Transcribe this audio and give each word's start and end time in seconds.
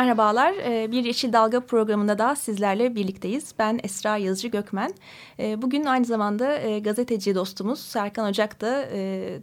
Merhabalar, 0.00 0.54
ee, 0.64 0.92
bir 0.92 1.04
Yeşil 1.04 1.32
Dalga 1.32 1.60
programında 1.60 2.18
da 2.18 2.36
sizlerle 2.36 2.94
birlikteyiz. 2.94 3.54
Ben 3.58 3.80
Esra 3.82 4.16
Yazıcı 4.16 4.48
Gökmen. 4.48 4.94
Ee, 5.38 5.62
bugün 5.62 5.84
aynı 5.84 6.04
zamanda 6.04 6.58
e, 6.58 6.78
gazeteci 6.78 7.34
dostumuz 7.34 7.80
Serkan 7.80 8.28
Ocak 8.28 8.60
da 8.60 8.84
e, 8.92 9.38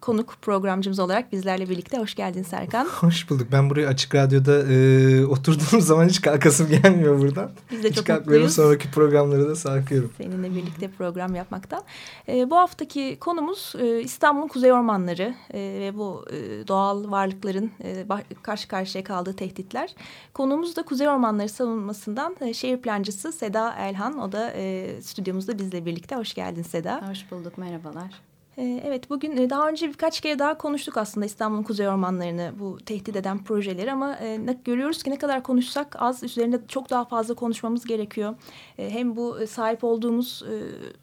konuk 0.00 0.36
programcımız 0.42 0.98
olarak 0.98 1.32
bizlerle 1.32 1.68
birlikte. 1.68 1.98
Hoş 1.98 2.14
geldin 2.14 2.42
Serkan. 2.42 2.84
Hoş 3.00 3.30
bulduk. 3.30 3.48
Ben 3.52 3.70
buraya 3.70 3.88
Açık 3.88 4.14
Radyo'da 4.14 4.72
e, 4.72 5.26
oturduğum 5.26 5.80
zaman 5.80 6.08
hiç 6.08 6.20
kalkasım 6.20 6.68
gelmiyor 6.68 7.18
buradan. 7.18 7.50
Biz 7.70 7.84
de 7.84 7.88
hiç 7.88 7.96
çok 7.96 8.08
mutluyuz. 8.08 8.54
Sonraki 8.54 8.90
programları 8.90 9.48
da 9.48 9.56
sarkıyorum. 9.56 10.12
Seninle 10.18 10.50
birlikte 10.50 10.90
program 10.90 11.34
yapmaktan. 11.34 11.82
E, 12.28 12.50
bu 12.50 12.56
haftaki 12.56 13.16
konumuz 13.20 13.72
e, 13.78 14.00
İstanbul'un 14.00 14.48
kuzey 14.48 14.72
ormanları 14.72 15.34
e, 15.50 15.58
ve 15.58 15.96
bu 15.96 16.24
e, 16.30 16.68
doğal 16.68 17.10
varlıkların 17.10 17.70
e, 17.84 18.06
karşı 18.42 18.68
karşıya 18.68 19.04
kaldığı 19.04 19.36
tehditler. 19.36 19.94
Konuğumuz 20.34 20.76
da 20.76 20.82
kuzey 20.82 21.08
ormanları 21.08 21.48
savunmasından 21.48 22.36
e, 22.40 22.54
şehir 22.54 22.82
plancısı 22.82 23.32
Seda 23.32 23.76
Elhan. 23.78 24.18
O 24.18 24.32
da 24.32 24.52
e, 24.52 24.94
stüdyomuzda 25.02 25.58
bizle 25.58 25.86
birlikte. 25.86 26.16
Hoş 26.16 26.34
geldin 26.34 26.62
Seda. 26.62 27.10
Hoş 27.10 27.30
bulduk. 27.30 27.58
Merhabalar. 27.58 28.29
Ee, 28.60 28.82
evet 28.84 29.10
bugün 29.10 29.36
e, 29.36 29.50
daha 29.50 29.68
önce 29.68 29.88
birkaç 29.88 30.20
kere 30.20 30.38
daha 30.38 30.58
konuştuk 30.58 30.96
aslında 30.96 31.26
İstanbul'un 31.26 31.62
kuzey 31.62 31.88
ormanlarını 31.88 32.52
bu 32.58 32.78
tehdit 32.78 33.16
eden 33.16 33.44
projeleri 33.44 33.92
ama 33.92 34.16
e, 34.16 34.56
görüyoruz 34.64 35.02
ki 35.02 35.10
ne 35.10 35.18
kadar 35.18 35.42
konuşsak 35.42 35.96
az 35.98 36.22
üzerinde 36.22 36.60
çok 36.68 36.90
daha 36.90 37.04
fazla 37.04 37.34
konuşmamız 37.34 37.84
gerekiyor. 37.84 38.34
E, 38.78 38.90
hem 38.90 39.16
bu 39.16 39.36
sahip 39.46 39.84
olduğumuz 39.84 40.44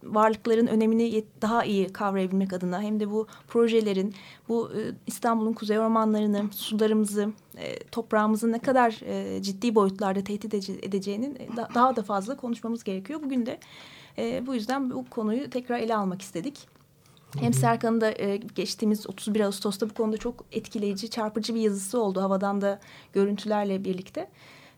varlıkların 0.03 0.67
önemini 0.67 1.23
daha 1.41 1.63
iyi 1.63 1.94
kavrayabilmek 1.94 2.53
adına 2.53 2.81
hem 2.81 3.00
de 3.00 3.11
bu 3.11 3.28
projelerin 3.47 4.13
bu 4.50 4.72
İstanbul'un 5.08 5.53
kuzey 5.53 5.80
ormanlarını, 5.80 6.45
sularımızı, 6.52 7.30
toprağımızı 7.91 8.52
ne 8.52 8.59
kadar 8.59 8.91
ciddi 9.41 9.75
boyutlarda 9.75 10.23
tehdit 10.23 10.69
edeceğinin 10.69 11.38
da, 11.58 11.69
daha 11.75 11.95
da 11.95 12.03
fazla 12.03 12.38
konuşmamız 12.38 12.83
gerekiyor. 12.83 13.19
Bugün 13.23 13.45
de 13.45 13.59
bu 14.45 14.55
yüzden 14.55 14.91
bu 14.91 15.05
konuyu 15.09 15.50
tekrar 15.50 15.80
ele 15.80 15.95
almak 15.95 16.22
istedik. 16.22 16.77
Hem 17.39 17.53
Serkan'ın 17.53 18.02
da 18.02 18.11
e, 18.22 18.38
geçtiğimiz 18.38 19.09
31 19.09 19.39
Ağustos'ta 19.39 19.89
bu 19.89 19.94
konuda 19.94 20.17
çok 20.17 20.45
etkileyici, 20.52 21.09
çarpıcı 21.09 21.56
bir 21.56 21.61
yazısı 21.61 22.02
oldu 22.02 22.22
havadan 22.22 22.61
da 22.61 22.80
görüntülerle 23.14 23.84
birlikte. 23.84 24.30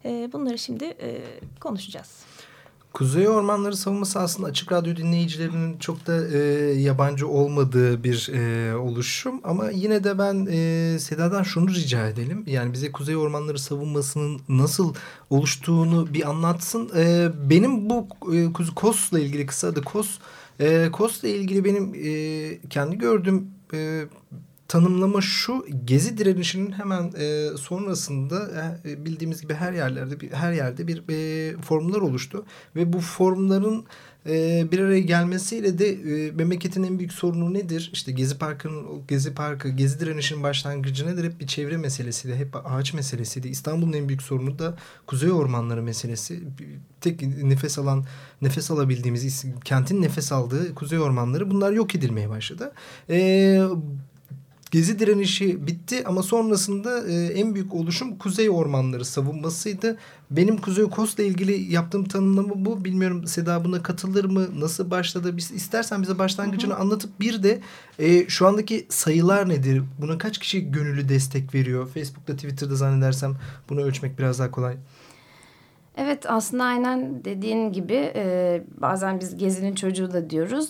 E, 0.05 0.29
bunları 0.33 0.57
şimdi 0.57 0.85
e, 0.85 1.21
konuşacağız. 1.59 2.23
Kuzey 2.93 3.29
Ormanları 3.29 3.75
savunması 3.75 4.19
aslında 4.19 4.49
Açık 4.49 4.71
Radyo 4.71 4.95
dinleyicilerinin 4.95 5.77
çok 5.77 6.07
da 6.07 6.27
e, 6.27 6.37
yabancı 6.81 7.27
olmadığı 7.27 8.03
bir 8.03 8.29
e, 8.33 8.75
oluşum. 8.75 9.41
Ama 9.43 9.69
yine 9.69 10.03
de 10.03 10.17
ben 10.17 10.47
e, 10.51 10.99
Seda'dan 10.99 11.43
şunu 11.43 11.69
rica 11.69 12.07
edelim. 12.07 12.43
Yani 12.47 12.73
bize 12.73 12.91
Kuzey 12.91 13.17
Ormanları 13.17 13.59
savunmasının 13.59 14.41
nasıl 14.49 14.93
oluştuğunu 15.29 16.13
bir 16.13 16.29
anlatsın. 16.29 16.91
E, 16.95 17.29
benim 17.49 17.89
bu 17.89 18.07
e, 18.33 18.53
KOS'la 18.75 19.19
ilgili 19.19 19.45
kısa 19.45 19.67
adı 19.67 19.81
KOS 19.81 20.19
e, 20.59 20.89
KOS'la 20.91 21.27
ilgili 21.27 21.65
benim 21.65 21.93
e, 21.95 22.59
kendi 22.69 22.97
gördüğüm 22.97 23.47
e, 23.73 24.05
tanımlama 24.67 25.21
şu 25.21 25.65
gezi 25.85 26.17
direnişinin 26.17 26.71
hemen 26.71 27.11
e, 27.17 27.57
sonrasında 27.57 28.49
e, 28.85 29.05
bildiğimiz 29.05 29.41
gibi 29.41 29.53
her 29.53 29.73
yerlerde 29.73 30.19
bir, 30.19 30.31
her 30.31 30.53
yerde 30.53 30.87
bir 30.87 31.03
e, 31.09 31.57
formlar 31.61 32.01
oluştu. 32.01 32.45
Ve 32.75 32.93
bu 32.93 32.99
formların 32.99 33.85
bir 34.71 34.79
araya 34.79 34.99
gelmesiyle 34.99 35.79
de 35.79 35.89
e, 35.89 36.31
memleketin 36.31 36.83
en 36.83 36.99
büyük 36.99 37.13
sorunu 37.13 37.53
nedir? 37.53 37.89
İşte 37.93 38.11
Gezi 38.11 38.37
Parkı'nın 38.37 39.07
Gezi 39.07 39.33
Parkı, 39.33 39.69
Gezi 39.69 39.99
direnişinin 39.99 40.43
başlangıcı 40.43 41.07
nedir? 41.07 41.23
Hep 41.23 41.39
bir 41.39 41.47
çevre 41.47 41.77
meselesiydi, 41.77 42.35
hep 42.35 42.55
ağaç 42.65 42.93
meselesiydi. 42.93 43.47
İstanbul'un 43.47 43.93
en 43.93 44.07
büyük 44.07 44.21
sorunu 44.21 44.59
da 44.59 44.77
kuzey 45.07 45.31
ormanları 45.31 45.83
meselesi. 45.83 46.43
Tek 47.01 47.21
nefes 47.21 47.79
alan, 47.79 48.05
nefes 48.41 48.71
alabildiğimiz, 48.71 49.45
kentin 49.65 50.01
nefes 50.01 50.31
aldığı 50.31 50.75
kuzey 50.75 50.99
ormanları 50.99 51.51
bunlar 51.51 51.71
yok 51.71 51.95
edilmeye 51.95 52.29
başladı. 52.29 52.71
E, 53.09 53.61
Gezi 54.71 54.99
direnişi 54.99 55.67
bitti 55.67 56.03
ama 56.05 56.23
sonrasında 56.23 57.07
e, 57.07 57.13
en 57.13 57.55
büyük 57.55 57.73
oluşum 57.73 58.17
Kuzey 58.17 58.49
Ormanları 58.49 59.05
savunmasıydı. 59.05 59.97
Benim 60.31 60.57
Kuzey 60.57 60.85
Kos'la 60.85 61.23
ilgili 61.23 61.73
yaptığım 61.73 62.05
tanımlama 62.05 62.65
bu. 62.65 62.85
Bilmiyorum 62.85 63.27
Seda 63.27 63.65
buna 63.65 63.83
katılır 63.83 64.25
mı? 64.25 64.47
Nasıl 64.59 64.91
başladı? 64.91 65.37
Biz, 65.37 65.51
istersen 65.51 66.01
bize 66.01 66.19
başlangıcını 66.19 66.73
hı 66.73 66.77
hı. 66.77 66.81
anlatıp 66.81 67.19
bir 67.19 67.43
de 67.43 67.59
e, 67.99 68.29
şu 68.29 68.47
andaki 68.47 68.85
sayılar 68.89 69.49
nedir? 69.49 69.83
Buna 70.01 70.17
kaç 70.17 70.37
kişi 70.37 70.71
gönüllü 70.71 71.09
destek 71.09 71.55
veriyor? 71.55 71.87
Facebook'ta, 71.87 72.35
Twitter'da 72.35 72.75
zannedersem 72.75 73.35
bunu 73.69 73.81
ölçmek 73.81 74.19
biraz 74.19 74.39
daha 74.39 74.51
kolay. 74.51 74.75
Evet 75.97 76.25
aslında 76.27 76.63
aynen 76.63 77.25
dediğin 77.25 77.71
gibi 77.71 78.11
e, 78.15 78.63
bazen 78.77 79.19
biz 79.19 79.37
gezinin 79.37 79.75
çocuğu 79.75 80.13
da 80.13 80.29
diyoruz. 80.29 80.69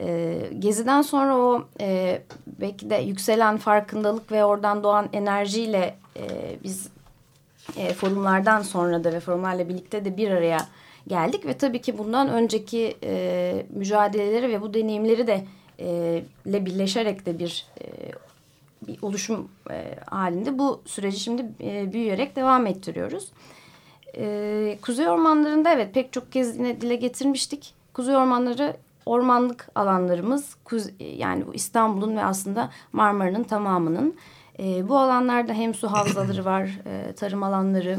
E, 0.00 0.38
geziden 0.58 1.02
sonra 1.02 1.36
o 1.36 1.64
e, 1.80 2.22
belki 2.46 2.90
de 2.90 2.96
yükselen 2.96 3.56
farkındalık 3.56 4.32
ve 4.32 4.44
oradan 4.44 4.82
doğan 4.82 5.08
enerjiyle 5.12 5.96
e, 6.16 6.22
biz 6.64 6.88
e, 7.76 7.92
forumlardan 7.92 8.62
sonra 8.62 9.04
da 9.04 9.12
ve 9.12 9.20
forumlarla 9.20 9.68
birlikte 9.68 10.04
de 10.04 10.16
bir 10.16 10.30
araya 10.30 10.68
geldik 11.08 11.46
ve 11.46 11.58
tabii 11.58 11.80
ki 11.80 11.98
bundan 11.98 12.28
önceki 12.28 12.96
e, 13.02 13.66
mücadeleleri 13.70 14.48
ve 14.48 14.60
bu 14.60 14.74
deneyimleri 14.74 15.26
de 15.26 15.44
e, 15.80 16.22
ile 16.46 16.66
birleşerek 16.66 17.26
de 17.26 17.38
bir, 17.38 17.66
e, 17.80 17.86
bir 18.86 19.02
oluşum 19.02 19.48
e, 19.70 19.94
halinde 20.06 20.58
bu 20.58 20.82
süreci 20.86 21.20
şimdi 21.20 21.44
e, 21.60 21.92
büyüyerek 21.92 22.36
devam 22.36 22.66
ettiriyoruz. 22.66 23.28
E, 24.16 24.78
Kuzey 24.82 25.08
ormanlarında 25.08 25.72
evet 25.72 25.94
pek 25.94 26.12
çok 26.12 26.32
kez 26.32 26.56
yine 26.58 26.80
dile 26.80 26.96
getirmiştik. 26.96 27.74
Kuzey 27.94 28.16
ormanları 28.16 28.76
ormanlık 29.10 29.68
alanlarımız 29.74 30.56
yani 30.98 31.44
İstanbul'un 31.54 32.16
ve 32.16 32.24
aslında 32.24 32.70
Marmara'nın 32.92 33.44
tamamının 33.44 34.14
e, 34.58 34.88
bu 34.88 34.98
alanlarda 34.98 35.52
hem 35.52 35.74
su 35.74 35.92
havzaları 35.92 36.44
var, 36.44 36.80
e, 36.86 37.12
tarım 37.12 37.42
alanları, 37.42 37.98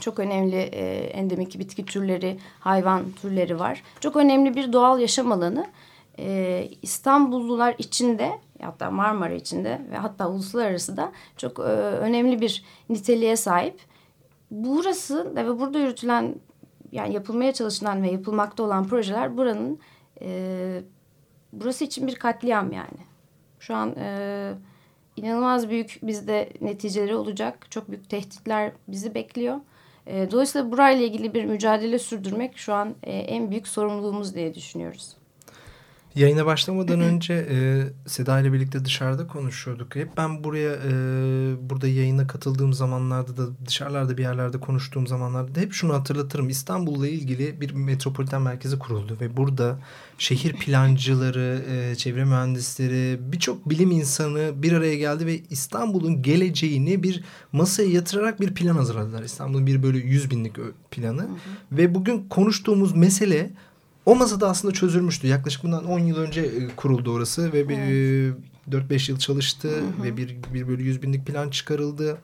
çok 0.00 0.18
önemli 0.18 0.56
e, 0.56 0.96
endemik 0.96 1.58
bitki 1.58 1.84
türleri, 1.84 2.38
hayvan 2.60 3.02
türleri 3.22 3.58
var. 3.58 3.82
Çok 4.00 4.16
önemli 4.16 4.56
bir 4.56 4.72
doğal 4.72 5.00
yaşam 5.00 5.32
alanı. 5.32 5.66
E, 6.18 6.68
İstanbullular 6.82 7.74
içinde 7.78 8.32
hatta 8.62 8.90
Marmara 8.90 9.34
içinde 9.34 9.80
ve 9.90 9.96
hatta 9.96 10.28
uluslararası 10.28 10.96
da 10.96 11.12
çok 11.36 11.58
e, 11.58 11.62
önemli 11.62 12.40
bir 12.40 12.64
niteliğe 12.88 13.36
sahip. 13.36 13.80
Burası 14.50 15.36
ve 15.36 15.60
burada 15.60 15.78
yürütülen 15.78 16.34
yani 16.92 17.14
yapılmaya 17.14 17.52
çalışılan 17.52 18.02
ve 18.02 18.10
yapılmakta 18.10 18.62
olan 18.62 18.86
projeler 18.86 19.36
buranın 19.36 19.78
e, 20.22 20.82
burası 21.52 21.84
için 21.84 22.06
bir 22.06 22.14
katliam 22.14 22.72
yani. 22.72 22.98
Şu 23.60 23.74
an 23.74 23.94
e, 23.98 24.52
inanılmaz 25.16 25.70
büyük 25.70 25.98
bizde 26.02 26.52
neticeleri 26.60 27.14
olacak. 27.14 27.66
Çok 27.70 27.90
büyük 27.90 28.10
tehditler 28.10 28.72
bizi 28.88 29.14
bekliyor. 29.14 29.56
E, 30.06 30.30
dolayısıyla 30.30 30.70
burayla 30.70 31.06
ilgili 31.06 31.34
bir 31.34 31.44
mücadele 31.44 31.98
sürdürmek 31.98 32.58
şu 32.58 32.74
an 32.74 32.94
e, 33.02 33.12
en 33.12 33.50
büyük 33.50 33.68
sorumluluğumuz 33.68 34.34
diye 34.34 34.54
düşünüyoruz. 34.54 35.19
Yayına 36.14 36.46
başlamadan 36.46 37.00
önce 37.00 37.46
e, 37.50 37.82
Seda 38.06 38.40
ile 38.40 38.52
birlikte 38.52 38.84
dışarıda 38.84 39.26
konuşuyorduk. 39.26 39.96
Hep 39.96 40.16
ben 40.16 40.44
buraya 40.44 40.72
e, 40.72 40.90
burada 41.70 41.88
yayına 41.88 42.26
katıldığım 42.26 42.72
zamanlarda 42.72 43.36
da 43.36 43.42
dışarılarda 43.66 44.18
bir 44.18 44.22
yerlerde 44.22 44.60
konuştuğum 44.60 45.06
zamanlarda 45.06 45.54
da 45.54 45.60
hep 45.60 45.72
şunu 45.72 45.94
hatırlatırım. 45.94 46.48
İstanbul'la 46.48 47.08
ilgili 47.08 47.60
bir 47.60 47.70
metropoliten 47.70 48.42
merkezi 48.42 48.78
kuruldu 48.78 49.16
ve 49.20 49.36
burada 49.36 49.78
şehir 50.18 50.52
plancıları, 50.52 51.64
e, 51.70 51.94
çevre 51.94 52.24
mühendisleri, 52.24 53.20
birçok 53.32 53.70
bilim 53.70 53.90
insanı 53.90 54.62
bir 54.62 54.72
araya 54.72 54.96
geldi 54.96 55.26
ve 55.26 55.40
İstanbul'un 55.50 56.22
geleceğini 56.22 57.02
bir 57.02 57.24
masaya 57.52 57.88
yatırarak 57.88 58.40
bir 58.40 58.54
plan 58.54 58.76
hazırladılar. 58.76 59.22
İstanbul'un 59.22 59.66
bir 59.66 59.82
böyle 59.82 59.98
yüz 59.98 60.30
binlik 60.30 60.56
planı 60.90 61.22
hı 61.22 61.26
hı. 61.26 61.28
ve 61.72 61.94
bugün 61.94 62.28
konuştuğumuz 62.28 62.96
mesele 62.96 63.50
o 64.06 64.16
masada 64.16 64.48
aslında 64.48 64.74
çözülmüştü. 64.74 65.26
Yaklaşık 65.26 65.64
bundan 65.64 65.84
10 65.84 65.98
yıl 65.98 66.16
önce 66.16 66.40
e, 66.40 66.68
kuruldu 66.76 67.12
orası 67.12 67.52
ve 67.52 67.58
evet. 67.58 68.34
4-5 68.70 69.10
yıl 69.10 69.18
çalıştı 69.18 69.68
hı 69.68 70.00
hı. 70.00 70.04
ve 70.04 70.16
bir, 70.16 70.36
bir 70.54 70.68
bölü 70.68 70.82
100 70.82 71.02
binlik 71.02 71.26
plan 71.26 71.50
çıkarıldı. 71.50 72.18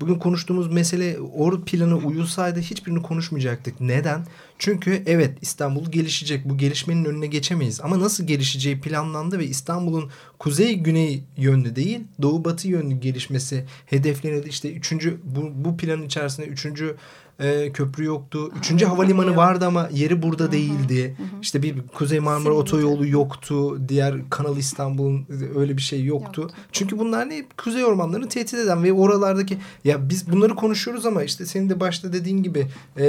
Bugün 0.00 0.18
konuştuğumuz 0.18 0.72
mesele 0.72 1.18
or 1.18 1.64
planı 1.64 1.96
uyulsaydı 1.96 2.60
hiçbirini 2.60 3.02
konuşmayacaktık. 3.02 3.80
Neden? 3.80 4.26
Çünkü 4.58 5.02
evet 5.06 5.38
İstanbul 5.40 5.90
gelişecek. 5.90 6.48
Bu 6.48 6.58
gelişmenin 6.58 7.04
önüne 7.04 7.26
geçemeyiz. 7.26 7.80
Ama 7.80 8.00
nasıl 8.00 8.26
gelişeceği 8.26 8.80
planlandı 8.80 9.38
ve 9.38 9.46
İstanbul'un 9.46 10.10
kuzey 10.38 10.74
güney 10.74 11.24
yönlü 11.36 11.76
değil 11.76 12.00
doğu 12.22 12.44
batı 12.44 12.68
yönlü 12.68 13.00
gelişmesi 13.00 13.64
hedeflenildi. 13.86 14.48
İşte 14.48 14.72
üçüncü 14.72 15.20
bu, 15.24 15.52
bu 15.54 15.76
planın 15.76 16.02
içerisinde 16.02 16.46
üçüncü 16.46 16.96
e, 17.38 17.72
köprü 17.72 18.04
yoktu. 18.04 18.50
Üçüncü 18.58 18.86
havalimanı 18.86 19.36
vardı 19.36 19.66
ama 19.66 19.88
yeri 19.92 20.22
burada 20.22 20.52
değildi. 20.52 21.16
İşte 21.42 21.62
bir 21.62 21.86
Kuzey 21.86 22.20
Marmara 22.20 22.54
Otoyolu 22.54 23.06
yoktu. 23.06 23.88
Diğer 23.88 24.30
Kanal 24.30 24.56
İstanbul'un 24.56 25.26
öyle 25.56 25.76
bir 25.76 25.82
şey 25.82 26.04
yoktu. 26.04 26.40
yoktu. 26.40 26.56
Çünkü 26.72 26.98
bunlar 26.98 27.30
ne? 27.30 27.44
Kuzey 27.56 27.84
ormanlarını 27.84 28.28
tehdit 28.28 28.54
eden 28.54 28.84
ve 28.84 28.92
oralardaki 28.92 29.58
ya 29.84 30.08
biz 30.08 30.32
bunları 30.32 30.54
konuşuyoruz 30.54 31.06
ama 31.06 31.22
işte 31.22 31.46
senin 31.46 31.70
de 31.70 31.80
başta 31.80 32.12
dediğin 32.12 32.42
gibi 32.42 32.66
e, 32.98 33.06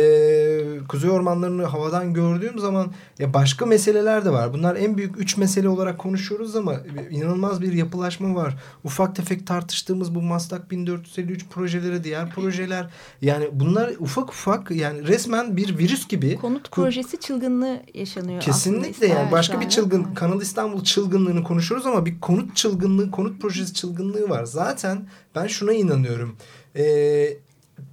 Kuzey 0.87 1.09
ormanlarını 1.09 1.63
havadan 1.63 2.13
gördüğüm 2.13 2.59
zaman 2.59 2.91
ya 3.19 3.33
başka 3.33 3.65
meseleler 3.65 4.25
de 4.25 4.29
var. 4.29 4.53
Bunlar 4.53 4.75
en 4.75 4.97
büyük 4.97 5.21
üç 5.21 5.37
mesele 5.37 5.69
olarak 5.69 5.97
konuşuyoruz 5.97 6.55
ama 6.55 6.75
inanılmaz 7.09 7.61
bir 7.61 7.73
yapılaşma 7.73 8.35
var. 8.35 8.57
Ufak 8.83 9.15
tefek 9.15 9.47
tartıştığımız 9.47 10.15
bu 10.15 10.21
Maslak 10.21 10.71
1453 10.71 11.45
projeleri, 11.49 12.03
diğer 12.03 12.29
projeler 12.29 12.89
yani 13.21 13.49
bunlar 13.51 13.91
ufak 13.99 14.18
ufak 14.23 14.49
ufak 14.59 14.71
yani 14.71 15.07
resmen 15.07 15.57
bir 15.57 15.77
virüs 15.77 16.07
gibi. 16.07 16.35
Konut 16.35 16.71
projesi 16.71 17.19
çılgınlığı 17.19 17.81
yaşanıyor 17.93 18.41
Kesinlikle 18.41 19.07
yani 19.07 19.31
başka 19.31 19.61
bir 19.61 19.69
çılgın 19.69 20.03
Kanal 20.03 20.41
İstanbul 20.41 20.83
çılgınlığını 20.83 21.43
konuşuyoruz 21.43 21.87
ama 21.87 22.05
bir 22.05 22.19
konut 22.19 22.55
çılgınlığı, 22.55 23.11
konut 23.11 23.41
projesi 23.41 23.73
çılgınlığı 23.73 24.29
var. 24.29 24.45
Zaten 24.45 25.07
ben 25.35 25.47
şuna 25.47 25.73
inanıyorum. 25.73 26.35
Ee, 26.75 27.37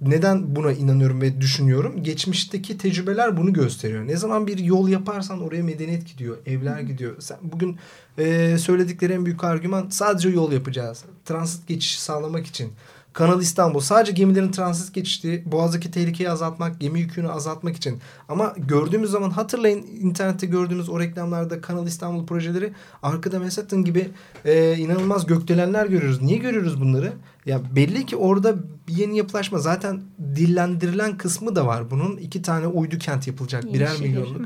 neden 0.01 0.55
buna 0.55 0.71
inanıyorum 0.71 1.21
ve 1.21 1.41
düşünüyorum? 1.41 2.03
Geçmişteki 2.03 2.77
tecrübeler 2.77 3.37
bunu 3.37 3.53
gösteriyor. 3.53 4.07
Ne 4.07 4.17
zaman 4.17 4.47
bir 4.47 4.57
yol 4.57 4.89
yaparsan 4.89 5.41
oraya 5.41 5.63
medeniyet 5.63 6.07
gidiyor, 6.07 6.37
evler 6.45 6.79
gidiyor. 6.79 7.15
Sen 7.19 7.37
bugün 7.41 7.77
e, 8.17 8.57
söyledikleri 8.57 9.13
en 9.13 9.25
büyük 9.25 9.43
argüman 9.43 9.89
sadece 9.89 10.29
yol 10.29 10.51
yapacağız. 10.51 11.03
Transit 11.25 11.67
geçişi 11.67 12.01
sağlamak 12.01 12.47
için. 12.47 12.73
Kanal 13.17 13.41
İstanbul 13.41 13.79
sadece 13.79 14.11
gemilerin 14.11 14.51
transit 14.51 14.93
geçtiği, 14.93 15.51
boğazdaki 15.51 15.91
tehlikeyi 15.91 16.29
azaltmak, 16.29 16.79
gemi 16.79 16.99
yükünü 16.99 17.29
azaltmak 17.29 17.75
için. 17.75 17.99
Ama 18.29 18.53
gördüğümüz 18.57 19.11
zaman 19.11 19.29
hatırlayın 19.29 19.85
internette 20.01 20.47
gördüğümüz 20.47 20.89
o 20.89 20.99
reklamlarda 20.99 21.61
Kanal 21.61 21.87
İstanbul 21.87 22.25
projeleri 22.25 22.73
arkada 23.03 23.39
Manhattan 23.39 23.83
gibi 23.83 24.09
e, 24.45 24.75
inanılmaz 24.77 25.25
gökdelenler 25.25 25.85
görüyoruz. 25.85 26.21
Niye 26.21 26.37
görüyoruz 26.37 26.81
bunları? 26.81 27.13
Ya 27.45 27.61
belli 27.75 28.05
ki 28.05 28.15
orada 28.15 28.55
bir 28.87 28.95
yeni 28.95 29.17
yapılaşma 29.17 29.59
zaten 29.59 30.01
dillendirilen 30.35 31.17
kısmı 31.17 31.55
da 31.55 31.67
var. 31.67 31.91
Bunun 31.91 32.17
iki 32.17 32.41
tane 32.41 32.67
uydu 32.67 32.97
kent 32.97 33.27
yapılacak 33.27 33.73
birer 33.73 33.87
şehir. 33.87 34.09
milyonluk. 34.09 34.41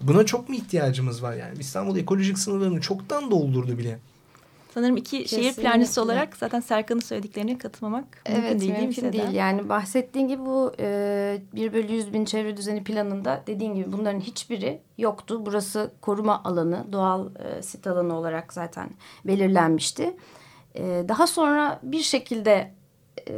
Buna 0.00 0.26
çok 0.26 0.48
mu 0.48 0.54
ihtiyacımız 0.54 1.22
var 1.22 1.34
yani? 1.34 1.58
İstanbul 1.58 1.96
ekolojik 1.96 2.38
sınırlarını 2.38 2.80
çoktan 2.80 3.30
doldurdu 3.30 3.78
bile. 3.78 3.98
Sanırım 4.76 4.96
iki 4.96 5.22
Kesinlikle. 5.22 5.52
şehir 5.52 5.62
plancısı 5.62 6.02
olarak 6.02 6.36
zaten 6.36 6.60
Serkan'ın 6.60 7.00
söylediklerine 7.00 7.58
katılmamak 7.58 8.04
evet, 8.26 8.42
mümkün 8.42 8.60
değil 8.60 8.80
mümkün 8.80 9.02
değil. 9.02 9.24
değil. 9.24 9.34
Yani 9.34 9.68
bahsettiğin 9.68 10.28
gibi 10.28 10.46
bu 10.46 10.72
e, 10.80 11.38
1 11.52 11.72
bölü 11.72 11.92
100 11.92 12.12
bin 12.12 12.24
çevre 12.24 12.56
düzeni 12.56 12.84
planında 12.84 13.42
dediğin 13.46 13.74
gibi 13.74 13.92
bunların 13.92 14.20
hiçbiri 14.20 14.80
yoktu. 14.98 15.46
Burası 15.46 15.90
koruma 16.00 16.44
alanı, 16.44 16.84
doğal 16.92 17.28
e, 17.36 17.62
sit 17.62 17.86
alanı 17.86 18.18
olarak 18.18 18.52
zaten 18.52 18.90
belirlenmişti. 19.24 20.16
E, 20.74 21.04
daha 21.08 21.26
sonra 21.26 21.80
bir 21.82 22.02
şekilde 22.02 22.74
e, 23.28 23.34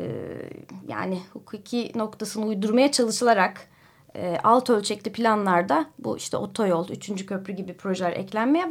yani 0.88 1.20
hukuki 1.32 1.92
noktasını 1.94 2.46
uydurmaya 2.46 2.92
çalışılarak 2.92 3.68
e, 4.16 4.38
alt 4.44 4.70
ölçekli 4.70 5.12
planlarda 5.12 5.86
bu 5.98 6.16
işte 6.16 6.36
otoyol, 6.36 6.88
üçüncü 6.88 7.26
köprü 7.26 7.52
gibi 7.52 7.74
projeler 7.74 8.12
eklenmeye 8.12 8.70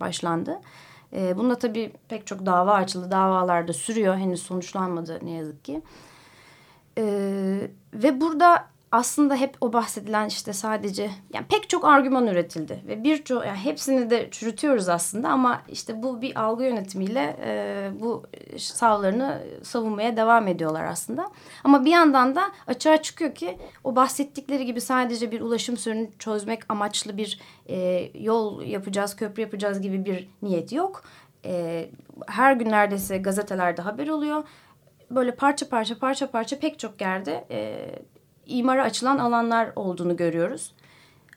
başlandı. 0.00 0.60
E, 1.12 1.36
bunda 1.36 1.58
tabii 1.58 1.92
pek 2.08 2.26
çok 2.26 2.46
dava 2.46 2.72
açıldı. 2.72 3.10
Davalar 3.10 3.68
da 3.68 3.72
sürüyor. 3.72 4.16
Henüz 4.16 4.42
sonuçlanmadı 4.42 5.18
ne 5.22 5.30
yazık 5.30 5.64
ki. 5.64 5.82
E, 6.98 7.04
ve 7.94 8.20
burada 8.20 8.66
aslında 8.92 9.36
hep 9.36 9.56
o 9.60 9.72
bahsedilen 9.72 10.28
işte 10.28 10.52
sadece 10.52 11.10
yani 11.34 11.46
pek 11.46 11.68
çok 11.68 11.84
argüman 11.84 12.26
üretildi 12.26 12.82
ve 12.86 13.04
birçok 13.04 13.46
yani 13.46 13.58
hepsini 13.58 14.10
de 14.10 14.28
çürütüyoruz 14.30 14.88
aslında 14.88 15.28
ama 15.28 15.62
işte 15.68 16.02
bu 16.02 16.22
bir 16.22 16.40
algı 16.40 16.64
yönetimiyle 16.64 17.36
e, 17.44 17.90
bu 18.00 18.26
savlarını 18.58 19.42
savunmaya 19.62 20.16
devam 20.16 20.48
ediyorlar 20.48 20.84
aslında. 20.84 21.30
Ama 21.64 21.84
bir 21.84 21.90
yandan 21.90 22.34
da 22.34 22.42
açığa 22.66 23.02
çıkıyor 23.02 23.34
ki 23.34 23.58
o 23.84 23.96
bahsettikleri 23.96 24.66
gibi 24.66 24.80
sadece 24.80 25.30
bir 25.30 25.40
ulaşım 25.40 25.76
sorunu 25.76 26.08
çözmek 26.18 26.62
amaçlı 26.68 27.16
bir 27.16 27.40
e, 27.68 28.10
yol 28.14 28.62
yapacağız, 28.62 29.16
köprü 29.16 29.42
yapacağız 29.42 29.80
gibi 29.80 30.04
bir 30.04 30.28
niyet 30.42 30.72
yok. 30.72 31.02
E, 31.44 31.86
her 32.26 32.52
gün 32.52 32.70
neredeyse 32.70 33.18
gazetelerde 33.18 33.82
haber 33.82 34.08
oluyor. 34.08 34.44
Böyle 35.10 35.34
parça 35.34 35.68
parça 35.68 35.98
parça 35.98 36.30
parça 36.30 36.58
pek 36.58 36.78
çok 36.78 37.00
yerde 37.00 37.44
e, 37.50 37.88
imara 38.50 38.82
açılan 38.82 39.18
alanlar 39.18 39.72
olduğunu 39.76 40.16
görüyoruz. 40.16 40.72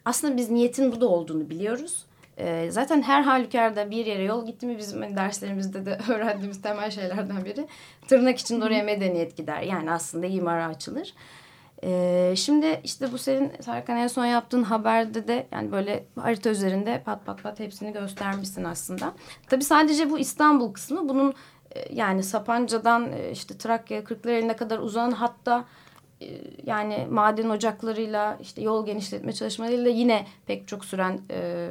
Aslında 0.05 0.37
biz 0.37 0.49
niyetin 0.49 0.91
bu 0.91 1.01
da 1.01 1.07
olduğunu 1.07 1.49
biliyoruz. 1.49 2.05
E, 2.37 2.71
zaten 2.71 3.01
her 3.01 3.21
halükarda 3.21 3.91
bir 3.91 4.05
yere 4.05 4.23
yol 4.23 4.45
gitti 4.45 4.65
mi 4.65 4.77
bizim 4.77 5.01
hani 5.01 5.15
derslerimizde 5.15 5.85
de 5.85 5.99
öğrendiğimiz 6.09 6.61
temel 6.61 6.91
şeylerden 6.91 7.45
biri. 7.45 7.67
Tırnak 8.07 8.39
için 8.39 8.61
oraya 8.61 8.83
medeniyet 8.83 9.37
gider. 9.37 9.61
Yani 9.61 9.91
aslında 9.91 10.25
imara 10.25 10.65
açılır. 10.65 11.13
Ee, 11.83 12.33
şimdi 12.37 12.81
işte 12.83 13.11
bu 13.11 13.17
senin 13.17 13.51
Serkan 13.61 13.97
en 13.97 14.07
son 14.07 14.25
yaptığın 14.25 14.63
haberde 14.63 15.27
de 15.27 15.47
yani 15.51 15.71
böyle 15.71 16.05
harita 16.19 16.49
üzerinde 16.49 17.01
pat 17.05 17.25
pat 17.25 17.43
pat 17.43 17.59
hepsini 17.59 17.93
göstermişsin 17.93 18.63
aslında. 18.63 19.13
Tabii 19.47 19.63
sadece 19.63 20.09
bu 20.09 20.19
İstanbul 20.19 20.73
kısmı 20.73 21.09
bunun 21.09 21.33
e, 21.75 21.93
yani 21.93 22.23
Sapanca'dan 22.23 23.11
e, 23.11 23.31
işte 23.31 23.57
Trakya 23.57 24.03
Kırklareli'ne 24.03 24.55
kadar 24.55 24.79
uzanan 24.79 25.11
hatta 25.11 25.65
yani 26.65 27.07
maden 27.11 27.49
ocaklarıyla 27.49 28.37
işte 28.41 28.61
yol 28.61 28.85
genişletme 28.85 29.33
çalışmalarıyla 29.33 29.91
yine 29.91 30.25
pek 30.45 30.67
çok 30.67 30.85
süren 30.85 31.21
e, 31.31 31.67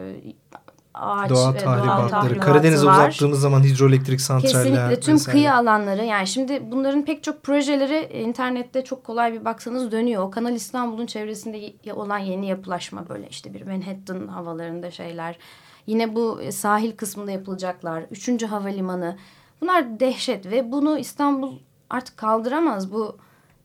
ağaç 0.94 1.31
doğa 1.31 1.56
tahribatları. 1.56 2.41
Karadeniz'e 2.41 2.86
uzattığımız 2.88 3.41
zaman 3.41 3.62
hidroelektrik 3.62 4.20
santraller 4.20 4.65
Kesinlikle 4.65 5.00
tüm 5.00 5.15
vesaire. 5.15 5.32
kıyı 5.32 5.55
alanları 5.55 6.05
yani 6.05 6.27
şimdi 6.27 6.62
bunların 6.72 7.05
pek 7.05 7.22
çok 7.22 7.43
projeleri 7.43 8.20
internette 8.22 8.84
çok 8.84 9.05
kolay 9.05 9.32
bir 9.32 9.44
baksanız 9.44 9.93
dönüyor. 9.93 10.22
O 10.22 10.31
Kanal 10.31 10.55
İstanbul'un 10.55 11.06
çevresinde 11.06 11.93
olan 11.94 12.19
yeni 12.19 12.46
yapılaşma 12.48 13.08
böyle 13.08 13.29
işte 13.29 13.55
bir 13.55 13.67
Manhattan 13.67 14.29
havalarında 14.29 14.91
şeyler. 14.91 15.38
Yine 15.86 16.15
bu 16.15 16.41
sahil 16.50 16.93
kısmında 16.93 17.31
yapılacaklar. 17.31 18.05
Üçüncü 18.10 18.46
havalimanı. 18.46 19.17
Bunlar 19.60 20.00
dehşet 20.00 20.46
ve 20.46 20.72
bunu 20.72 20.98
İstanbul 20.98 21.58
artık 21.91 22.17
kaldıramaz. 22.17 22.93
Bu 22.93 23.17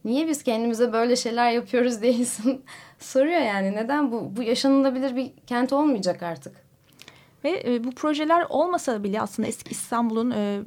niye 0.08 0.28
biz 0.28 0.44
kendimize 0.44 0.94
böyle 0.94 1.16
şeyler 1.16 1.52
yapıyoruz 1.52 2.02
diye 2.02 2.14
insan 2.14 2.60
soruyor 3.00 3.42
yani. 3.42 3.76
Neden 3.76 4.12
bu? 4.12 4.32
Bu 4.38 4.44
yaşanılabilir 4.44 5.16
bir 5.16 5.32
kent 5.48 5.74
olmayacak 5.74 6.24
artık. 6.24 6.56
Ve 7.44 7.64
e, 7.66 7.84
bu 7.84 7.92
projeler 7.92 8.46
olmasa 8.50 9.04
bile 9.04 9.22
aslında 9.22 9.48
eski 9.48 9.72
İstanbul'un 9.72 10.32
e, 10.32 10.62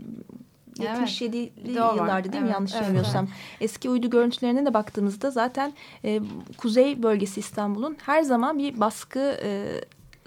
77'li 0.78 1.52
evet, 1.66 1.76
yıllarda 1.76 2.32
değil 2.32 2.42
mi 2.42 2.46
evet, 2.46 2.54
yanlış 2.54 2.72
evet, 2.72 2.84
söylemiyorsam. 2.84 3.24
Evet. 3.24 3.60
Eski 3.60 3.90
uydu 3.90 4.10
görüntülerine 4.10 4.66
de 4.66 4.74
baktığımızda 4.74 5.30
zaten 5.30 5.72
e, 6.04 6.20
kuzey 6.58 7.02
bölgesi 7.02 7.40
İstanbul'un 7.40 7.96
her 8.06 8.22
zaman 8.22 8.58
bir 8.58 8.80
baskı 8.80 9.36
e, 9.42 9.80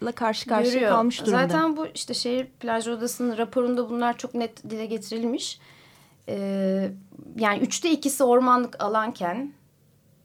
la 0.03 0.11
karşı 0.11 0.49
karşıya 0.49 0.73
Görüyor. 0.73 0.91
kalmış 0.91 1.21
durumda. 1.21 1.37
Zaten 1.37 1.77
bu 1.77 1.87
işte 1.87 2.13
şehir 2.13 2.45
plaj 2.45 2.87
odasının 2.87 3.37
raporunda 3.37 3.89
bunlar 3.89 4.17
çok 4.17 4.33
net 4.33 4.69
dile 4.69 4.85
getirilmiş. 4.85 5.59
Ee, 6.29 6.62
yani 7.35 7.59
üçte 7.59 7.91
ikisi 7.91 8.23
ormanlık 8.23 8.83
alanken 8.83 9.53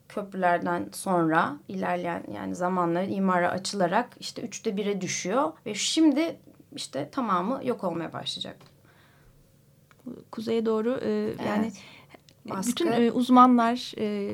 köprülerden 0.09 0.89
sonra 0.93 1.57
ilerleyen 1.69 2.25
yani 2.35 2.55
zamanla 2.55 3.03
imara 3.03 3.51
açılarak 3.51 4.17
işte 4.21 4.43
üçte 4.43 4.77
bire 4.77 5.01
düşüyor 5.01 5.53
ve 5.67 5.75
şimdi 5.75 6.37
işte 6.77 7.11
tamamı 7.11 7.61
yok 7.65 7.85
olmaya 7.85 8.13
başlayacak. 8.13 8.57
Kuzeye 10.31 10.67
doğru 10.67 11.01
e, 11.03 11.11
evet. 11.11 11.41
yani 11.47 11.73
Baskı. 12.45 12.71
bütün 12.71 12.93
e, 12.93 13.13
uzmanlar 13.13 13.93
e, 13.99 14.31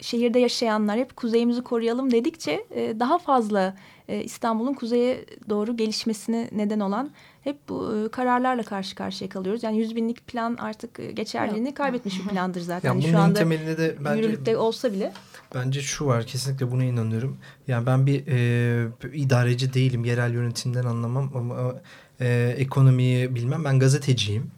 şehirde 0.00 0.38
yaşayanlar 0.38 0.98
hep 0.98 1.16
kuzeyimizi 1.16 1.62
koruyalım 1.62 2.10
dedikçe 2.10 2.66
e, 2.70 3.00
daha 3.00 3.18
fazla 3.18 3.76
e, 4.08 4.24
İstanbul'un 4.24 4.74
kuzeye 4.74 5.24
doğru 5.48 5.76
gelişmesine 5.76 6.48
neden 6.52 6.80
olan 6.80 7.10
hep 7.44 7.68
bu 7.68 7.94
e, 7.96 8.08
kararlarla 8.08 8.62
karşı 8.62 8.94
karşıya 8.94 9.30
kalıyoruz. 9.30 9.62
Yani 9.62 9.78
100 9.78 9.96
binlik 9.96 10.26
plan 10.26 10.56
artık 10.60 11.00
e, 11.00 11.12
geçerliliğini 11.12 11.74
kaybetmiş 11.74 12.20
bir 12.20 12.28
plandır 12.28 12.60
zaten. 12.60 12.88
Yani 12.88 13.02
Şu 13.02 13.08
bunun 13.08 13.18
anda 13.18 13.38
temelinde 13.38 13.78
de 13.78 13.96
bence 14.04 14.20
yürürlükte 14.22 14.56
olsa 14.56 14.92
bile. 14.92 15.12
Bence 15.54 15.82
şu 15.82 16.06
var 16.06 16.26
kesinlikle 16.26 16.70
buna 16.70 16.84
inanıyorum. 16.84 17.36
Yani 17.68 17.86
ben 17.86 18.06
bir 18.06 18.24
e, 18.26 18.88
idareci 19.12 19.74
değilim. 19.74 20.04
Yerel 20.04 20.32
yönetimden 20.32 20.84
anlamam 20.84 21.30
ama 21.34 21.74
e, 22.20 22.54
ekonomiyi 22.58 23.34
bilmem. 23.34 23.64
Ben 23.64 23.78
gazeteciyim. 23.78 24.50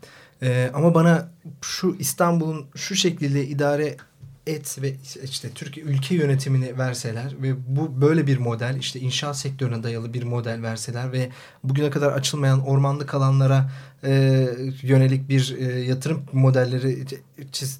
E, 0.43 0.71
ama 0.75 0.95
bana 0.95 1.29
şu 1.63 1.97
İstanbul'un 1.99 2.67
şu 2.75 2.95
şekilde 2.95 3.47
idare 3.47 3.97
et 4.49 4.79
ve 4.83 4.95
işte 5.25 5.51
Türkiye 5.51 5.87
ülke 5.87 6.15
yönetimini 6.15 6.79
verseler 6.79 7.35
ve 7.43 7.55
bu 7.67 8.01
böyle 8.01 8.27
bir 8.27 8.39
model 8.39 8.77
işte 8.81 9.01
inşaat 9.01 9.39
sektörüne 9.39 9.83
dayalı 9.83 10.15
bir 10.15 10.23
model 10.23 10.63
verseler 10.63 11.13
ve 11.13 11.29
bugüne 11.65 11.91
kadar 11.91 12.13
açılmayan 12.13 12.67
ormanlık 12.67 13.15
alanlara 13.15 13.71
e, 14.05 14.47
yönelik 14.83 15.29
bir 15.29 15.57
e, 15.59 15.81
yatırım 15.81 16.23
modelleri 16.33 17.07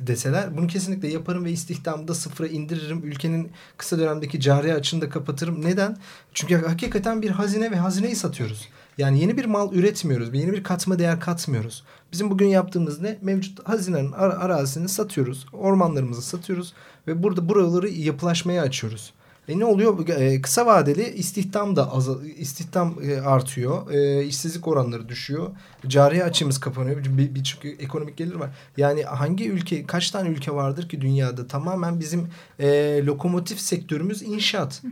deseler 0.01 0.57
bunu 0.57 0.67
kesinlikle 0.67 1.09
yaparım 1.09 1.45
ve 1.45 1.51
istihdamı 1.51 2.09
da 2.09 2.15
sıfıra 2.15 2.47
indiririm. 2.47 3.05
Ülkenin 3.05 3.51
kısa 3.77 3.99
dönemdeki 3.99 4.41
cari 4.41 4.75
açını 4.75 5.01
da 5.01 5.09
kapatırım. 5.09 5.65
Neden? 5.65 5.97
Çünkü 6.35 6.67
hakikaten 6.67 7.23
bir 7.23 7.31
hazine 7.31 7.71
ve 7.71 7.77
hazineyi 7.77 8.17
satıyoruz. 8.17 8.69
Yani 8.99 9.21
yeni 9.21 9.37
bir 9.37 9.45
mal 9.45 9.73
üretmiyoruz. 9.73 10.35
Yeni 10.35 10.53
bir 10.53 10.63
katma 10.63 10.99
değer 10.99 11.21
katmıyoruz. 11.21 11.85
Bizim 12.13 12.31
bugün 12.31 12.47
yaptığımız 12.47 13.01
ne? 13.01 13.19
Mevcut 13.23 13.69
hazinenin 13.69 14.13
ar 14.13 14.31
arazisini 14.31 14.89
satıyoruz. 14.89 15.47
Ormanlarımızı 15.53 16.23
satıyoruz. 16.23 16.75
Ve 17.07 17.23
burada 17.23 17.49
buraları 17.49 17.89
yapılaşmaya 17.89 18.63
açıyoruz. 18.63 19.13
E 19.49 19.59
ne 19.59 19.65
oluyor? 19.65 20.09
E, 20.09 20.43
kısa 20.43 20.67
vadeli 20.67 21.09
istihdam 21.09 21.77
da 21.77 21.93
istihdam 22.39 22.95
e, 23.03 23.21
artıyor. 23.21 23.91
E, 23.91 24.25
işsizlik 24.25 24.69
oranları 24.69 25.09
düşüyor. 25.09 25.51
Cari 25.87 26.25
açımız 26.25 26.61
kapanıyor. 26.61 27.05
Bir, 27.05 27.35
bir 27.35 27.45
çünkü 27.45 27.69
ekonomik 27.69 28.17
gelir 28.17 28.35
var. 28.35 28.51
Yani 28.77 29.03
hangi 29.03 29.51
ülke, 29.51 29.87
kaç 29.87 30.11
tane 30.11 30.29
ülke 30.29 30.55
vardır 30.55 30.89
ki 30.89 31.01
dünyada 31.01 31.47
tamamen 31.47 32.01
bizim 32.01 32.29
e, 32.59 32.67
lokomotif 33.07 33.61
sektörümüz 33.61 34.23
inşaat. 34.23 34.83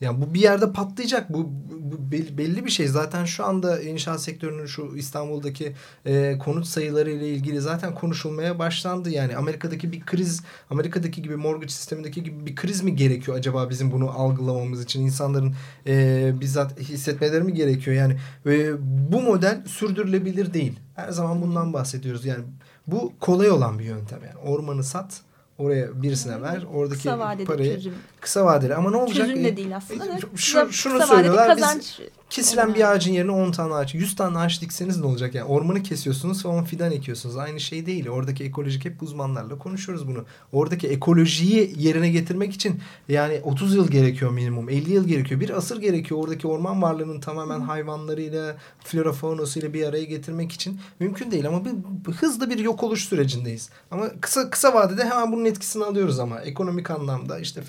Yani 0.00 0.20
bu 0.20 0.34
bir 0.34 0.40
yerde 0.40 0.72
patlayacak. 0.72 1.32
Bu, 1.32 1.50
bu 1.70 2.12
belli 2.38 2.64
bir 2.64 2.70
şey. 2.70 2.88
Zaten 2.88 3.24
şu 3.24 3.44
anda 3.44 3.80
inşaat 3.80 4.20
sektörünün 4.20 4.66
şu 4.66 4.92
İstanbul'daki 4.96 5.72
e, 6.04 6.38
konut 6.38 6.66
sayıları 6.66 7.10
ile 7.10 7.28
ilgili 7.28 7.60
zaten 7.60 7.94
konuşulmaya 7.94 8.58
başlandı. 8.58 9.10
Yani 9.10 9.36
Amerika'daki 9.36 9.92
bir 9.92 10.00
kriz, 10.00 10.42
Amerika'daki 10.70 11.22
gibi 11.22 11.36
mortgage 11.36 11.72
sistemindeki 11.72 12.22
gibi 12.22 12.46
bir 12.46 12.54
kriz 12.54 12.82
mi 12.82 12.96
gerekiyor 12.96 13.36
acaba 13.36 13.70
bizim 13.70 13.92
bunu 13.92 14.10
algılamamız 14.10 14.84
için? 14.84 15.00
insanların 15.00 15.54
e, 15.86 16.32
bizzat 16.40 16.80
hissetmeleri 16.80 17.42
mi 17.42 17.54
gerekiyor? 17.54 17.96
Yani 17.96 18.16
e, 18.46 18.72
bu 19.12 19.22
model 19.22 19.62
sürdürülebilir 19.66 20.54
değil. 20.54 20.78
Her 20.94 21.10
zaman 21.10 21.42
bundan 21.42 21.72
bahsediyoruz. 21.72 22.24
Yani 22.24 22.44
bu 22.86 23.12
kolay 23.20 23.50
olan 23.50 23.78
bir 23.78 23.84
yöntem. 23.84 24.20
Yani 24.26 24.38
ormanı 24.38 24.84
sat, 24.84 25.20
oraya 25.58 26.02
birisine 26.02 26.42
ver. 26.42 26.66
Oradaki 26.74 27.02
kısa 27.02 27.36
parayı 27.46 27.74
çözüm. 27.74 27.94
Kısa 28.20 28.44
vadeli 28.44 28.74
ama 28.74 28.90
ne 28.90 28.96
olacak? 28.96 29.26
Çözüm 29.26 29.44
de 29.44 29.56
değil 29.56 29.76
aslında. 29.76 30.06
E, 30.06 30.18
şu, 30.36 30.72
şunu 30.72 31.06
söylüyorlar. 31.06 31.48
Kazanç 31.48 31.98
biz 31.98 32.20
kesilen 32.30 32.74
bir 32.74 32.90
ağacın 32.90 33.12
yerine 33.12 33.30
10 33.30 33.52
tane 33.52 33.74
ağaç, 33.74 33.94
100 33.94 34.16
tane 34.16 34.38
ağaç 34.38 34.60
dikseniz 34.60 35.00
ne 35.00 35.06
olacak? 35.06 35.34
Yani 35.34 35.46
ormanı 35.46 35.82
kesiyorsunuz 35.82 36.44
ve 36.44 36.48
10 36.48 36.64
fidan 36.64 36.92
ekiyorsunuz. 36.92 37.36
Aynı 37.36 37.60
şey 37.60 37.86
değil. 37.86 38.08
Oradaki 38.08 38.44
ekolojik 38.44 38.84
hep 38.84 39.02
uzmanlarla 39.02 39.58
konuşuyoruz 39.58 40.08
bunu. 40.08 40.24
Oradaki 40.52 40.88
ekolojiyi 40.88 41.74
yerine 41.76 42.10
getirmek 42.10 42.52
için 42.52 42.80
yani 43.08 43.40
30 43.44 43.74
yıl 43.74 43.88
gerekiyor 43.88 44.30
minimum. 44.30 44.68
50 44.68 44.92
yıl 44.92 45.08
gerekiyor. 45.08 45.40
Bir 45.40 45.50
asır 45.50 45.80
gerekiyor. 45.80 46.20
Oradaki 46.20 46.46
orman 46.46 46.82
varlığının 46.82 47.20
tamamen 47.20 47.60
hayvanlarıyla, 47.60 48.56
flora 48.84 49.12
faunasıyla 49.12 49.74
bir 49.74 49.86
araya 49.86 50.04
getirmek 50.04 50.52
için 50.52 50.80
mümkün 51.00 51.30
değil 51.30 51.48
ama 51.48 51.64
bir, 51.64 51.72
hızlı 52.12 52.50
bir 52.50 52.58
yok 52.58 52.82
oluş 52.82 53.04
sürecindeyiz. 53.04 53.70
Ama 53.90 54.08
kısa 54.20 54.50
kısa 54.50 54.74
vadede 54.74 55.04
hemen 55.04 55.32
bunun 55.32 55.44
etkisini 55.44 55.84
alıyoruz 55.84 56.18
ama 56.18 56.40
ekonomik 56.40 56.90
anlamda 56.90 57.38
işte 57.38 57.62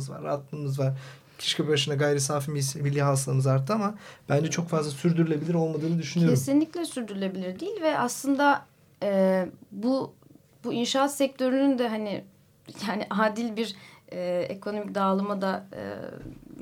ferahlığımız 0.00 0.10
var, 0.10 0.22
rahatlığımız 0.22 0.78
var 0.78 0.92
kişi 1.38 1.68
başına 1.68 1.94
gayri 1.94 2.20
safi 2.20 2.50
milli 2.50 3.02
hasılamız 3.02 3.46
arttı 3.46 3.74
ama 3.74 3.94
bence 4.28 4.50
çok 4.50 4.68
fazla 4.68 4.90
sürdürülebilir 4.90 5.54
olmadığını 5.54 5.98
düşünüyorum. 5.98 6.34
Kesinlikle 6.34 6.84
sürdürülebilir 6.84 7.60
değil 7.60 7.82
ve 7.82 7.98
aslında 7.98 8.64
e, 9.02 9.48
bu 9.72 10.12
bu 10.64 10.72
inşaat 10.72 11.14
sektörünün 11.14 11.78
de 11.78 11.88
hani 11.88 12.24
yani 12.88 13.06
adil 13.10 13.56
bir 13.56 13.76
e, 14.12 14.46
ekonomik 14.48 14.94
dağılıma 14.94 15.40
da 15.40 15.66
e, 15.72 15.82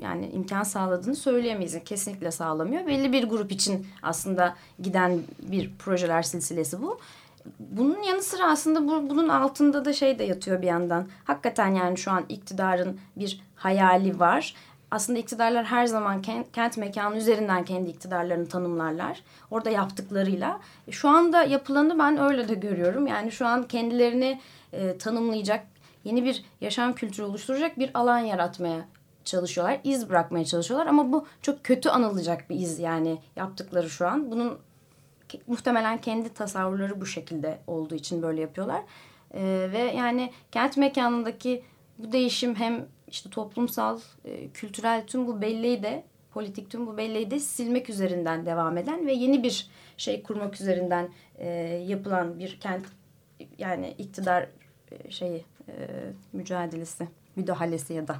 yani 0.01 0.29
imkan 0.29 0.63
sağladığını 0.63 1.15
söyleyemeyiz. 1.15 1.83
Kesinlikle 1.85 2.31
sağlamıyor. 2.31 2.87
Belli 2.87 3.13
bir 3.13 3.23
grup 3.23 3.51
için 3.51 3.87
aslında 4.03 4.55
giden 4.79 5.21
bir 5.39 5.71
projeler 5.79 6.21
silsilesi 6.21 6.81
bu. 6.81 6.99
Bunun 7.59 8.03
yanı 8.03 8.21
sıra 8.21 8.51
aslında 8.51 8.87
bu, 8.87 9.09
bunun 9.09 9.29
altında 9.29 9.85
da 9.85 9.93
şey 9.93 10.19
de 10.19 10.23
yatıyor 10.23 10.61
bir 10.61 10.67
yandan. 10.67 11.07
Hakikaten 11.23 11.67
yani 11.67 11.97
şu 11.97 12.11
an 12.11 12.25
iktidarın 12.29 12.99
bir 13.15 13.41
hayali 13.55 14.19
var. 14.19 14.55
Aslında 14.91 15.19
iktidarlar 15.19 15.65
her 15.65 15.85
zaman 15.85 16.21
kent, 16.21 16.51
kent 16.51 16.77
mekanı 16.77 17.17
üzerinden 17.17 17.65
kendi 17.65 17.89
iktidarlarını 17.89 18.47
tanımlarlar. 18.47 19.23
Orada 19.51 19.69
yaptıklarıyla. 19.69 20.59
Şu 20.91 21.09
anda 21.09 21.43
yapılanı 21.43 21.99
ben 21.99 22.17
öyle 22.17 22.47
de 22.47 22.53
görüyorum. 22.53 23.07
Yani 23.07 23.31
şu 23.31 23.47
an 23.47 23.63
kendilerini 23.63 24.41
e, 24.73 24.97
tanımlayacak, 24.97 25.65
yeni 26.03 26.25
bir 26.25 26.45
yaşam 26.61 26.93
kültürü 26.93 27.25
oluşturacak 27.25 27.79
bir 27.79 27.91
alan 27.93 28.19
yaratmaya 28.19 28.85
çalışıyorlar. 29.25 29.79
iz 29.83 30.09
bırakmaya 30.09 30.45
çalışıyorlar 30.45 30.87
ama 30.87 31.11
bu 31.11 31.25
çok 31.41 31.63
kötü 31.63 31.89
anılacak 31.89 32.49
bir 32.49 32.55
iz 32.55 32.79
yani 32.79 33.17
yaptıkları 33.35 33.89
şu 33.89 34.07
an. 34.07 34.31
Bunun 34.31 34.57
muhtemelen 35.47 36.01
kendi 36.01 36.33
tasavvurları 36.33 37.01
bu 37.01 37.05
şekilde 37.05 37.59
olduğu 37.67 37.95
için 37.95 38.21
böyle 38.21 38.41
yapıyorlar. 38.41 38.81
Ee, 39.33 39.69
ve 39.71 39.79
yani 39.79 40.31
kent 40.51 40.77
mekanındaki 40.77 41.63
bu 41.97 42.11
değişim 42.11 42.55
hem 42.55 42.85
işte 43.07 43.29
toplumsal, 43.29 43.99
e, 44.25 44.49
kültürel 44.49 45.07
tüm 45.07 45.27
bu 45.27 45.41
belleği 45.41 45.83
de 45.83 46.03
politik 46.33 46.69
tüm 46.69 46.87
bu 46.87 46.97
belleği 46.97 47.31
de 47.31 47.39
silmek 47.39 47.89
üzerinden 47.89 48.45
devam 48.45 48.77
eden 48.77 49.07
ve 49.07 49.13
yeni 49.13 49.43
bir 49.43 49.69
şey 49.97 50.23
kurmak 50.23 50.61
üzerinden 50.61 51.09
e, 51.37 51.47
yapılan 51.87 52.39
bir 52.39 52.59
kent 52.59 52.85
yani 53.57 53.95
iktidar 53.97 54.47
e, 54.91 55.11
şeyi 55.11 55.45
e, 55.67 55.73
mücadelesi, 56.33 57.07
müdahalesi 57.35 57.93
ya 57.93 58.07
da 58.07 58.15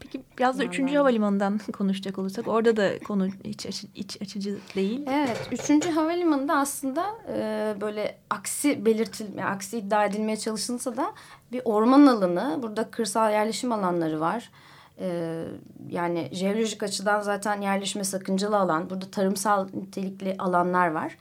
peki 0.00 0.22
biraz 0.38 0.58
da 0.58 0.64
üçüncü 0.64 0.96
havalimanından 0.96 1.60
konuşacak 1.72 2.18
olursak 2.18 2.48
orada 2.48 2.76
da 2.76 2.98
konu 2.98 3.28
iç, 3.44 3.66
açı, 3.66 3.86
iç 3.94 4.22
açıcı 4.22 4.58
değil. 4.74 5.06
Evet 5.06 5.48
üçüncü 5.52 5.90
havalimanında 5.90 6.56
aslında 6.56 7.06
e, 7.28 7.74
böyle 7.80 8.18
aksi 8.30 8.86
belirtilme, 8.86 9.44
aksi 9.44 9.78
iddia 9.78 10.04
edilmeye 10.04 10.36
çalışılsa 10.36 10.96
da 10.96 11.12
bir 11.52 11.62
orman 11.64 12.06
alanı, 12.06 12.58
burada 12.62 12.90
kırsal 12.90 13.32
yerleşim 13.32 13.72
alanları 13.72 14.20
var. 14.20 14.50
E, 14.98 15.40
yani 15.88 16.28
jeolojik 16.32 16.82
açıdan 16.82 17.20
zaten 17.20 17.60
yerleşme 17.60 18.04
sakıncalı 18.04 18.56
alan, 18.56 18.90
burada 18.90 19.10
tarımsal 19.10 19.68
nitelikli 19.74 20.36
alanlar 20.38 20.88
var. 20.88 21.16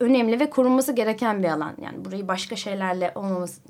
Önemli 0.00 0.40
ve 0.40 0.50
korunması 0.50 0.92
gereken 0.92 1.42
bir 1.42 1.48
alan. 1.48 1.74
Yani 1.82 2.04
burayı 2.04 2.28
başka 2.28 2.56
şeylerle 2.56 3.12
olmaması 3.14 3.60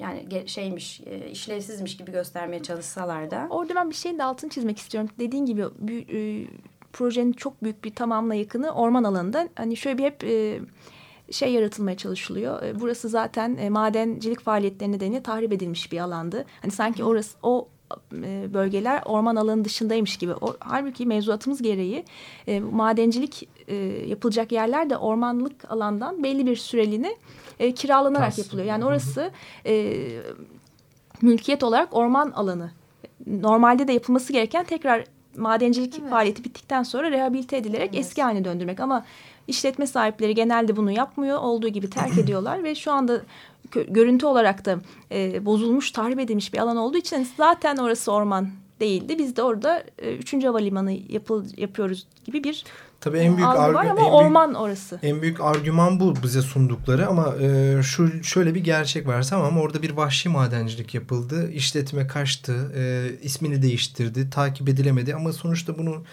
yani 0.00 0.48
şeymiş, 0.48 1.00
e, 1.00 1.30
işlevsizmiş 1.30 1.96
gibi 1.96 2.12
göstermeye 2.12 2.62
çalışsalar 2.62 3.30
da. 3.30 3.46
Orada 3.50 3.74
ben 3.74 3.90
bir 3.90 3.94
şeyin 3.94 4.18
de 4.18 4.24
altını 4.24 4.50
çizmek 4.50 4.78
istiyorum. 4.78 5.10
Dediğin 5.18 5.46
gibi 5.46 5.64
bir, 5.78 6.08
e, 6.08 6.46
projenin 6.92 7.32
çok 7.32 7.62
büyük 7.62 7.84
bir 7.84 7.94
tamamla 7.94 8.34
yakını 8.34 8.70
orman 8.70 9.04
alanında. 9.04 9.48
Hani 9.54 9.76
şöyle 9.76 9.98
bir 9.98 10.04
hep 10.04 10.24
e, 10.24 10.60
şey 11.30 11.52
yaratılmaya 11.52 11.96
çalışılıyor. 11.96 12.62
E, 12.62 12.80
burası 12.80 13.08
zaten 13.08 13.56
e, 13.56 13.70
madencilik 13.70 14.40
faaliyetleri 14.40 14.92
nedeniyle 14.92 15.22
tahrip 15.22 15.52
edilmiş 15.52 15.92
bir 15.92 15.98
alandı. 15.98 16.44
Hani 16.62 16.72
sanki 16.72 17.04
orası 17.04 17.38
o 17.42 17.68
e, 18.22 18.54
bölgeler 18.54 19.02
orman 19.04 19.36
alanı 19.36 19.64
dışındaymış 19.64 20.16
gibi. 20.16 20.32
O, 20.40 20.56
halbuki 20.60 21.06
mevzuatımız 21.06 21.62
gereği 21.62 22.04
e, 22.46 22.60
madencilik 22.60 23.48
e, 23.68 23.74
yapılacak 24.06 24.52
yerler 24.52 24.90
de 24.90 24.96
ormanlık 24.96 25.70
alandan 25.70 26.22
belli 26.22 26.46
bir 26.46 26.56
süreliğine 26.56 27.16
e, 27.58 27.74
kiralanarak 27.74 28.36
Tas. 28.36 28.38
yapılıyor. 28.38 28.66
Yani 28.66 28.84
orası 28.84 29.30
e, 29.66 29.96
mülkiyet 31.22 31.62
olarak 31.62 31.96
orman 31.96 32.30
alanı. 32.30 32.70
Normalde 33.26 33.88
de 33.88 33.92
yapılması 33.92 34.32
gereken 34.32 34.64
tekrar 34.64 35.04
madencilik 35.36 35.98
evet. 36.00 36.10
faaliyeti 36.10 36.44
bittikten 36.44 36.82
sonra 36.82 37.10
rehabilite 37.10 37.56
edilerek 37.56 37.90
evet. 37.94 38.00
eski 38.00 38.22
haline 38.22 38.44
döndürmek. 38.44 38.80
Ama 38.80 39.04
işletme 39.48 39.86
sahipleri 39.86 40.34
genelde 40.34 40.76
bunu 40.76 40.90
yapmıyor. 40.90 41.38
Olduğu 41.38 41.68
gibi 41.68 41.90
terk 41.90 42.18
ediyorlar 42.24 42.64
ve 42.64 42.74
şu 42.74 42.92
anda 42.92 43.20
görüntü 43.88 44.26
olarak 44.26 44.64
da 44.64 44.78
e, 45.12 45.44
bozulmuş, 45.44 45.90
tahrip 45.90 46.20
edilmiş 46.20 46.52
bir 46.52 46.58
alan 46.58 46.76
olduğu 46.76 46.98
için 46.98 47.28
zaten 47.36 47.76
orası 47.76 48.12
orman 48.12 48.50
değildi. 48.80 49.18
Biz 49.18 49.36
de 49.36 49.42
orada 49.42 49.84
e, 49.98 50.16
3. 50.16 50.44
Havalimanı 50.44 50.92
yapıl, 51.08 51.44
yapıyoruz 51.56 52.06
gibi 52.24 52.44
bir 52.44 52.64
Tabii 53.00 53.18
en 53.18 53.36
büyük 53.36 53.48
algı 53.48 53.74
var 53.74 53.84
ama 53.84 53.90
en 53.90 53.96
büyük- 53.96 54.12
orman 54.12 54.54
orası. 54.54 54.98
En 55.02 55.22
büyük 55.22 55.40
argüman 55.40 56.00
bu 56.00 56.14
bize 56.22 56.42
sundukları 56.42 57.06
ama 57.06 57.34
e, 57.40 57.78
şu 57.82 58.24
şöyle 58.24 58.54
bir 58.54 58.60
gerçek 58.64 59.06
var 59.06 59.26
tamam 59.30 59.58
orada 59.58 59.82
bir 59.82 59.90
vahşi 59.90 60.28
madencilik 60.28 60.94
yapıldı 60.94 61.50
işletme 61.52 62.06
kaçtı 62.06 62.72
e, 62.76 63.10
ismini 63.22 63.62
değiştirdi 63.62 64.30
takip 64.30 64.68
edilemedi 64.68 65.14
ama 65.14 65.32
sonuçta 65.32 65.78
bunu 65.78 66.04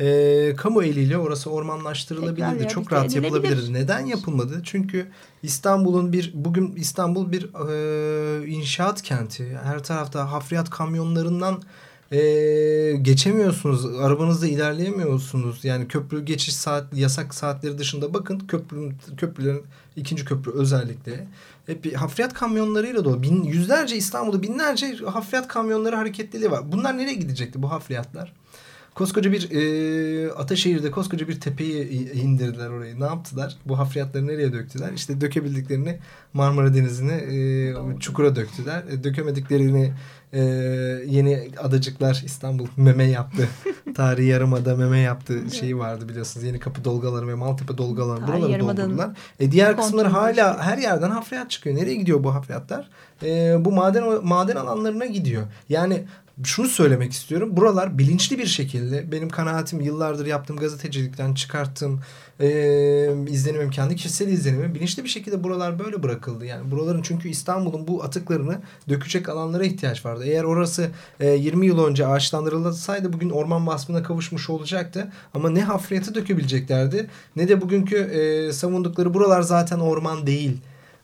e, 0.00 0.54
kamu 0.56 0.82
eliyle 0.82 1.18
orası 1.18 1.44
Tekrar 1.44 1.58
ormanlaştırılabilirdi 1.58 2.68
çok 2.68 2.92
rehabilite 2.92 2.96
rahat 2.96 3.14
yapılabilirdi 3.14 3.72
neden 3.72 4.06
yapılmadı 4.06 4.60
çünkü 4.64 5.06
İstanbul'un 5.42 6.12
bir 6.12 6.32
bugün 6.34 6.72
İstanbul 6.76 7.32
bir 7.32 7.42
e, 7.44 8.46
inşaat 8.46 9.02
kenti 9.02 9.58
her 9.64 9.84
tarafta 9.84 10.32
hafriyat 10.32 10.70
kamyonlarından 10.70 11.62
e, 12.12 12.18
geçemiyorsunuz. 13.02 13.86
Arabanızda 14.00 14.46
ilerleyemiyorsunuz. 14.46 15.64
Yani 15.64 15.88
köprü 15.88 16.24
geçiş 16.24 16.56
saat 16.56 16.96
yasak 16.96 17.34
saatleri 17.34 17.78
dışında 17.78 18.14
bakın 18.14 18.38
köprünün 18.38 18.94
köprülerin 19.16 19.62
ikinci 19.96 20.24
köprü 20.24 20.52
özellikle 20.52 21.26
hep 21.66 21.96
hafriyat 21.96 22.34
kamyonlarıyla 22.34 23.04
dolu. 23.04 23.22
Bin, 23.22 23.42
yüzlerce 23.42 23.96
İstanbul'da 23.96 24.42
binlerce 24.42 24.96
hafriyat 24.96 25.48
kamyonları 25.48 25.96
hareketliliği 25.96 26.50
var. 26.50 26.72
Bunlar 26.72 26.98
nereye 26.98 27.14
gidecekti 27.14 27.62
bu 27.62 27.70
hafriyatlar? 27.70 28.32
Koskoca 28.96 29.32
bir 29.32 29.50
e, 29.50 30.32
Ataşehir'de 30.32 30.90
koskoca 30.90 31.28
bir 31.28 31.40
tepeyi 31.40 32.12
indirdiler 32.12 32.68
orayı. 32.68 33.00
Ne 33.00 33.04
yaptılar? 33.04 33.56
Bu 33.66 33.78
hafriyatları 33.78 34.26
nereye 34.26 34.52
döktüler? 34.52 34.92
İşte 34.92 35.20
dökebildiklerini 35.20 35.98
Marmara 36.32 36.74
Denizi'ne 36.74 37.14
e, 37.14 37.74
çukura 38.00 38.36
döktüler. 38.36 38.84
E, 38.90 39.04
dökemediklerini 39.04 39.92
e, 40.32 40.40
yeni 41.06 41.48
adacıklar 41.58 42.22
İstanbul 42.24 42.66
meme 42.76 43.04
yaptı. 43.04 43.48
Tarihi 43.94 44.26
Yarımada 44.26 44.76
meme 44.76 44.98
yaptı 44.98 45.40
şeyi 45.60 45.78
vardı 45.78 46.08
biliyorsunuz. 46.08 46.46
Yeni 46.46 46.58
Kapı 46.58 46.84
dolgaları 46.84 47.28
ve 47.28 47.34
Maltepe 47.34 47.78
dolgaları. 47.78 48.26
Tarihi 48.26 48.42
Buraları 48.42 48.60
doldurdular. 48.60 49.10
E, 49.40 49.52
diğer 49.52 49.76
kısımları 49.76 50.08
hala 50.08 50.62
her 50.62 50.78
yerden 50.78 51.10
hafriyat 51.10 51.50
çıkıyor. 51.50 51.76
Nereye 51.76 51.94
gidiyor 51.94 52.24
bu 52.24 52.34
hafriyatlar? 52.34 52.90
E, 53.22 53.56
bu 53.64 53.72
maden 53.72 54.26
maden 54.26 54.56
alanlarına 54.56 55.06
gidiyor. 55.06 55.42
Yani 55.68 56.04
şunu 56.44 56.68
söylemek 56.68 57.12
istiyorum. 57.12 57.56
Buralar 57.56 57.98
bilinçli 57.98 58.38
bir 58.38 58.46
şekilde 58.46 59.12
benim 59.12 59.28
kanaatim 59.28 59.80
yıllardır 59.80 60.26
yaptığım 60.26 60.56
gazetecilikten 60.56 61.34
çıkarttığım 61.34 62.00
e, 62.40 62.48
izlenimim 63.28 63.70
kendi 63.70 63.96
kişisel 63.96 64.28
izlenimim 64.28 64.74
bilinçli 64.74 65.04
bir 65.04 65.08
şekilde 65.08 65.44
buralar 65.44 65.78
böyle 65.78 66.02
bırakıldı. 66.02 66.46
Yani 66.46 66.70
buraların 66.70 67.02
çünkü 67.02 67.28
İstanbul'un 67.28 67.86
bu 67.86 68.04
atıklarını 68.04 68.60
dökecek 68.88 69.28
alanlara 69.28 69.64
ihtiyaç 69.64 70.06
vardı. 70.06 70.24
Eğer 70.26 70.44
orası 70.44 70.90
e, 71.20 71.30
20 71.30 71.66
yıl 71.66 71.84
önce 71.84 72.06
ağaçlandırılsaydı 72.06 73.12
bugün 73.12 73.30
orman 73.30 73.66
vasfına 73.66 74.02
kavuşmuş 74.02 74.50
olacaktı. 74.50 75.12
Ama 75.34 75.50
ne 75.50 75.62
hafriyatı 75.62 76.14
dökebileceklerdi 76.14 77.10
ne 77.36 77.48
de 77.48 77.60
bugünkü 77.60 77.96
e, 77.96 78.52
savundukları 78.52 79.14
buralar 79.14 79.42
zaten 79.42 79.78
orman 79.78 80.26
değil 80.26 80.58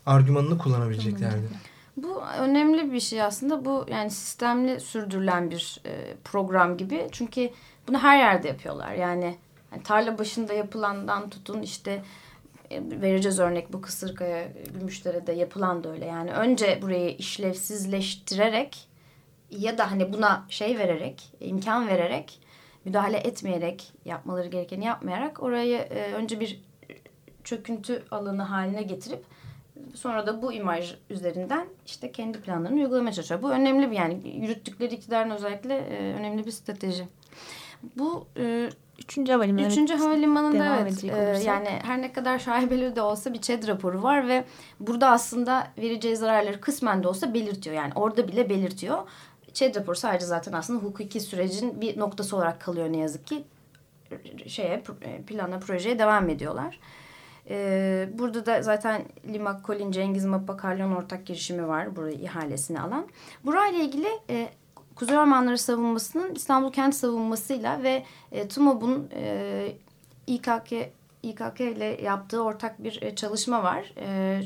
argümanını 0.06 0.58
kullanabileceklerdi. 0.58 1.71
Bu 1.96 2.22
önemli 2.38 2.92
bir 2.92 3.00
şey 3.00 3.22
aslında. 3.22 3.64
Bu 3.64 3.86
yani 3.90 4.10
sistemli 4.10 4.80
sürdürülen 4.80 5.50
bir 5.50 5.80
e, 5.86 6.14
program 6.24 6.76
gibi. 6.76 7.08
Çünkü 7.12 7.50
bunu 7.88 7.98
her 7.98 8.18
yerde 8.18 8.48
yapıyorlar. 8.48 8.92
Yani, 8.92 9.36
yani 9.72 9.82
tarla 9.82 10.18
başında 10.18 10.52
yapılandan 10.52 11.30
tutun 11.30 11.62
işte 11.62 12.02
e, 12.70 12.82
vereceğiz 13.00 13.38
örnek 13.38 13.72
bu 13.72 13.80
Kısırkaya 13.80 14.48
Gümüşdere'de 14.78 15.32
yapılan 15.32 15.84
da 15.84 15.92
öyle. 15.92 16.06
Yani 16.06 16.32
önce 16.32 16.82
burayı 16.82 17.16
işlevsizleştirerek 17.16 18.88
ya 19.50 19.78
da 19.78 19.90
hani 19.90 20.12
buna 20.12 20.44
şey 20.48 20.78
vererek, 20.78 21.32
imkan 21.40 21.88
vererek, 21.88 22.40
müdahale 22.84 23.16
etmeyerek, 23.16 23.92
yapmaları 24.04 24.48
gerekeni 24.48 24.84
yapmayarak 24.84 25.42
orayı 25.42 25.76
e, 25.76 26.12
önce 26.12 26.40
bir 26.40 26.62
çöküntü 27.44 28.02
alanı 28.10 28.42
haline 28.42 28.82
getirip 28.82 29.24
sonra 29.94 30.26
da 30.26 30.42
bu 30.42 30.52
imaj 30.52 30.94
üzerinden 31.10 31.66
işte 31.86 32.12
kendi 32.12 32.40
planlarını 32.40 32.80
uygulamaya 32.80 33.12
çalışıyor. 33.12 33.42
Bu 33.42 33.50
önemli 33.50 33.90
bir 33.90 33.96
yani 33.96 34.20
yürüttükleri 34.40 34.94
iktidarın 34.94 35.30
özellikle 35.30 35.74
e, 35.74 36.14
önemli 36.14 36.46
bir 36.46 36.50
strateji. 36.50 37.08
Bu 37.96 38.26
e, 38.36 38.70
Üçüncü 38.98 39.32
havalimanı. 39.32 39.66
Üçüncü 39.66 39.94
havalimanında 39.94 40.64
devam 40.64 40.78
evet 40.78 41.04
e, 41.04 41.42
yani 41.46 41.68
her 41.68 42.02
ne 42.02 42.12
kadar 42.12 42.38
şaibeli 42.38 42.96
de 42.96 43.02
olsa 43.02 43.34
bir 43.34 43.40
ÇED 43.40 43.68
raporu 43.68 44.02
var 44.02 44.28
ve 44.28 44.44
burada 44.80 45.10
aslında 45.10 45.66
vereceği 45.78 46.16
zararları 46.16 46.60
kısmen 46.60 47.02
de 47.02 47.08
olsa 47.08 47.34
belirtiyor. 47.34 47.76
Yani 47.76 47.92
orada 47.94 48.28
bile 48.28 48.50
belirtiyor. 48.50 48.98
ÇED 49.52 49.76
raporu 49.76 49.96
sadece 49.96 50.26
zaten 50.26 50.52
aslında 50.52 50.80
hukuki 50.84 51.20
sürecin 51.20 51.80
bir 51.80 51.98
noktası 51.98 52.36
olarak 52.36 52.60
kalıyor 52.60 52.92
ne 52.92 52.96
yazık 52.96 53.26
ki. 53.26 53.44
Şeye 54.46 54.82
plana 55.26 55.58
projeye 55.58 55.98
devam 55.98 56.28
ediyorlar. 56.28 56.78
Ee, 57.50 58.08
burada 58.12 58.46
da 58.46 58.62
zaten 58.62 59.02
Limak 59.26 59.64
Colin 59.64 59.90
Cengiz 59.90 60.24
Mapakarlan 60.24 60.96
ortak 60.96 61.26
girişimi 61.26 61.68
var 61.68 61.96
burayı 61.96 62.18
ihalesini 62.18 62.80
alan. 62.80 63.06
Burayla 63.44 63.78
ilgili 63.78 64.08
e, 64.30 64.48
Kuzey 64.94 65.18
Ormanları 65.18 65.58
savunmasının 65.58 66.34
İstanbul 66.34 66.72
Kent 66.72 66.94
savunmasıyla 66.94 67.82
ve 67.82 68.04
e, 68.32 68.48
TUMOB'un 68.48 69.08
e, 69.14 69.72
İKK, 70.26 70.72
İKK 71.22 71.60
ile 71.60 72.02
yaptığı 72.02 72.42
ortak 72.42 72.84
bir 72.84 73.02
e, 73.02 73.14
çalışma 73.14 73.62
var. 73.62 73.92
E, 73.96 74.40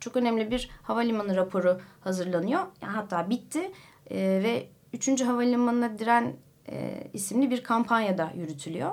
çok 0.00 0.16
önemli 0.16 0.50
bir 0.50 0.70
havalimanı 0.82 1.36
raporu 1.36 1.80
hazırlanıyor. 2.00 2.60
Hatta 2.80 3.30
bitti 3.30 3.70
e, 4.10 4.16
ve 4.18 4.66
3. 4.92 5.22
Havalimanı'na 5.22 5.98
diren 5.98 6.36
e, 6.68 7.06
isimli 7.12 7.50
bir 7.50 7.62
kampanya 7.62 8.18
da 8.18 8.32
yürütülüyor. 8.36 8.92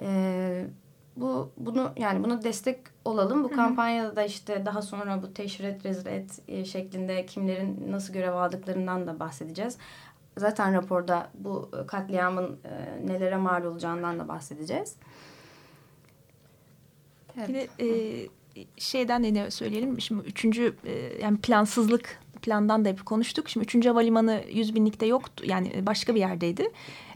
E, 0.00 0.66
bu 1.16 1.52
bunu 1.56 1.92
yani 1.96 2.24
buna 2.24 2.42
destek 2.42 2.78
olalım. 3.04 3.44
Bu 3.44 3.50
kampanyada 3.50 4.16
da 4.16 4.24
işte 4.24 4.66
daha 4.66 4.82
sonra 4.82 5.22
bu 5.22 5.34
teşhir 5.34 5.84
rezil 5.84 6.06
et 6.06 6.40
e, 6.48 6.64
şeklinde 6.64 7.26
kimlerin 7.26 7.92
nasıl 7.92 8.12
görev 8.12 8.32
aldıklarından 8.32 9.06
da 9.06 9.20
bahsedeceğiz. 9.20 9.78
Zaten 10.36 10.74
raporda 10.74 11.30
bu 11.34 11.70
katliamın 11.86 12.58
e, 12.64 13.06
nelere 13.06 13.36
mal 13.36 13.64
olacağından 13.64 14.18
da 14.18 14.28
bahsedeceğiz. 14.28 14.96
Evet. 17.36 17.48
Bir 17.48 17.54
de 17.54 17.68
e, 17.78 18.28
şeyden 18.76 19.24
de 19.24 19.34
ne 19.34 19.50
söyleyelim. 19.50 20.00
Şimdi 20.00 20.26
üçüncü 20.26 20.74
e, 20.84 20.92
yani 21.22 21.38
plansızlık 21.38 22.23
plandan 22.44 22.84
da 22.84 22.88
hep 22.88 23.06
konuştuk. 23.06 23.48
Şimdi 23.48 23.64
üçüncü 23.64 23.88
havalimanı 23.88 24.40
100 24.52 24.74
binlikte 24.74 25.06
yoktu. 25.06 25.44
Yani 25.48 25.72
başka 25.86 26.14
bir 26.14 26.20
yerdeydi. 26.20 26.70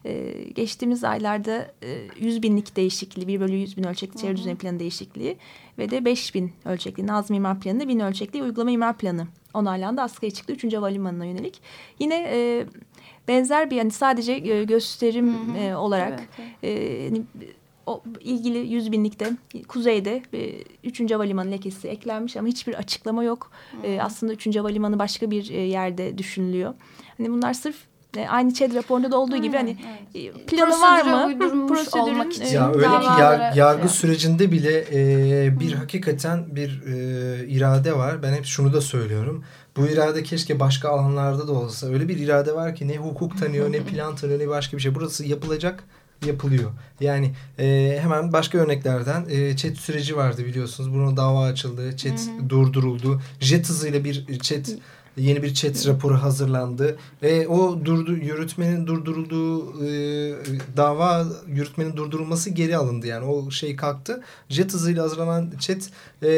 Ee, 0.06 0.34
geçtiğimiz 0.54 1.04
aylarda 1.04 1.72
e, 1.82 1.98
100 2.20 2.42
binlik 2.42 2.76
değişikliği, 2.76 3.28
1 3.28 3.40
bölü 3.40 3.56
100 3.56 3.76
bin 3.76 3.84
ölçekli 3.84 4.20
çevre 4.20 4.36
düzeni 4.36 4.56
planı 4.56 4.78
değişikliği 4.78 5.36
ve 5.78 5.90
de 5.90 6.04
5 6.04 6.34
bin 6.34 6.52
ölçekli 6.64 7.06
Nazım 7.06 7.36
İmar 7.36 7.60
Planı, 7.60 7.88
bin 7.88 8.00
ölçekli 8.00 8.42
uygulama 8.42 8.70
imar 8.70 8.98
planı 8.98 9.26
onaylandı. 9.54 10.02
Askıya 10.02 10.30
çıktı 10.30 10.52
3. 10.52 10.74
havalimanına 10.74 11.24
yönelik. 11.24 11.60
Yine 11.98 12.28
e, 12.32 12.66
benzer 13.28 13.70
bir 13.70 13.76
yani 13.76 13.90
sadece 13.90 14.32
e, 14.32 14.64
gösterim 14.64 15.34
Hı 15.34 15.52
hı. 15.52 15.58
e, 15.58 15.76
olarak 15.76 16.20
Evet, 16.38 16.50
evet. 16.62 16.80
e, 16.80 17.08
hani, 17.08 17.22
o 17.88 18.03
ilgili 18.20 18.59
100 18.59 18.92
binlikte 18.92 19.31
kuzeyde 19.68 20.22
e, 20.35 20.64
3. 20.85 21.11
havalimanı 21.12 21.51
lekesi 21.51 21.88
eklenmiş 21.88 22.37
ama 22.37 22.48
hiçbir 22.48 22.74
açıklama 22.74 23.24
yok. 23.24 23.51
E, 23.85 24.01
aslında 24.03 24.33
3. 24.33 24.57
havalimanı 24.57 24.98
başka 24.98 25.31
bir 25.31 25.51
e, 25.51 25.61
yerde 25.61 26.18
düşünülüyor. 26.18 26.74
Hani 27.18 27.31
bunlar 27.31 27.55
sırf 27.55 27.77
e, 28.16 28.29
aynı 28.29 28.55
ÇED 28.55 28.74
raporunda 28.74 29.11
da 29.12 29.18
olduğu 29.18 29.37
gibi 29.37 29.57
hani 29.57 29.77
evet. 30.14 30.37
e, 30.37 30.44
planı 30.46 30.81
var 30.81 31.03
mı? 31.03 31.38
Prosedürün, 31.68 32.03
olmak 32.03 32.33
için. 32.33 32.44
e, 32.44 32.48
Ya 32.51 32.68
öyle 32.72 33.01
ki 33.01 33.07
yar- 33.20 33.53
yargı 33.57 33.88
şey 33.88 33.96
sürecinde 33.96 34.53
bile 34.53 34.85
e, 34.92 35.61
bir 35.61 35.72
hakikaten 35.72 36.57
bir 36.57 36.83
e, 36.87 37.48
irade 37.48 37.96
var. 37.96 38.22
Ben 38.22 38.33
hep 38.33 38.44
şunu 38.44 38.72
da 38.72 38.81
söylüyorum. 38.81 39.44
Bu 39.77 39.87
irade 39.87 40.22
keşke 40.22 40.61
başka 40.61 40.88
alanlarda 40.88 41.48
da 41.48 41.53
olsa. 41.53 41.87
Öyle 41.87 42.09
bir 42.09 42.18
irade 42.18 42.55
var 42.55 42.74
ki 42.74 42.88
ne 42.88 42.96
hukuk 42.96 43.38
tanıyor 43.38 43.72
ne 43.72 43.81
plan 43.85 44.16
tanıyor 44.16 44.38
ne 44.38 44.48
başka 44.48 44.77
bir 44.77 44.83
şey. 44.83 44.94
Burası 44.94 45.27
yapılacak 45.27 45.85
yapılıyor. 46.26 46.70
Yani 47.00 47.31
e, 47.59 47.98
hemen 48.02 48.33
başka 48.33 48.59
örneklerden 48.59 49.24
e, 49.28 49.57
chat 49.57 49.76
süreci 49.76 50.16
vardı 50.16 50.44
biliyorsunuz. 50.44 50.94
Buna 50.94 51.16
dava 51.16 51.44
açıldı. 51.44 51.96
Chat 51.96 52.20
durduruldu. 52.48 53.20
Jet 53.40 53.68
hızıyla 53.68 54.04
bir 54.04 54.38
chat 54.38 54.70
yeni 55.18 55.42
bir 55.42 55.54
chat 55.54 55.87
raporu 55.87 56.14
hazırlandı. 56.14 56.96
E, 57.22 57.46
o 57.46 57.85
durdu 57.85 58.12
yürütmenin 58.12 58.87
durdurulduğu 58.87 59.85
e, 59.87 59.88
dava 60.76 61.26
yürütmenin 61.46 61.96
durdurulması 61.96 62.50
geri 62.50 62.76
alındı. 62.76 63.07
Yani 63.07 63.24
o 63.26 63.50
şey 63.50 63.76
kalktı. 63.76 64.20
Jet 64.48 64.74
hızıyla 64.74 65.04
hazırlanan 65.04 65.50
chat 65.61 65.78
e, 66.22 66.28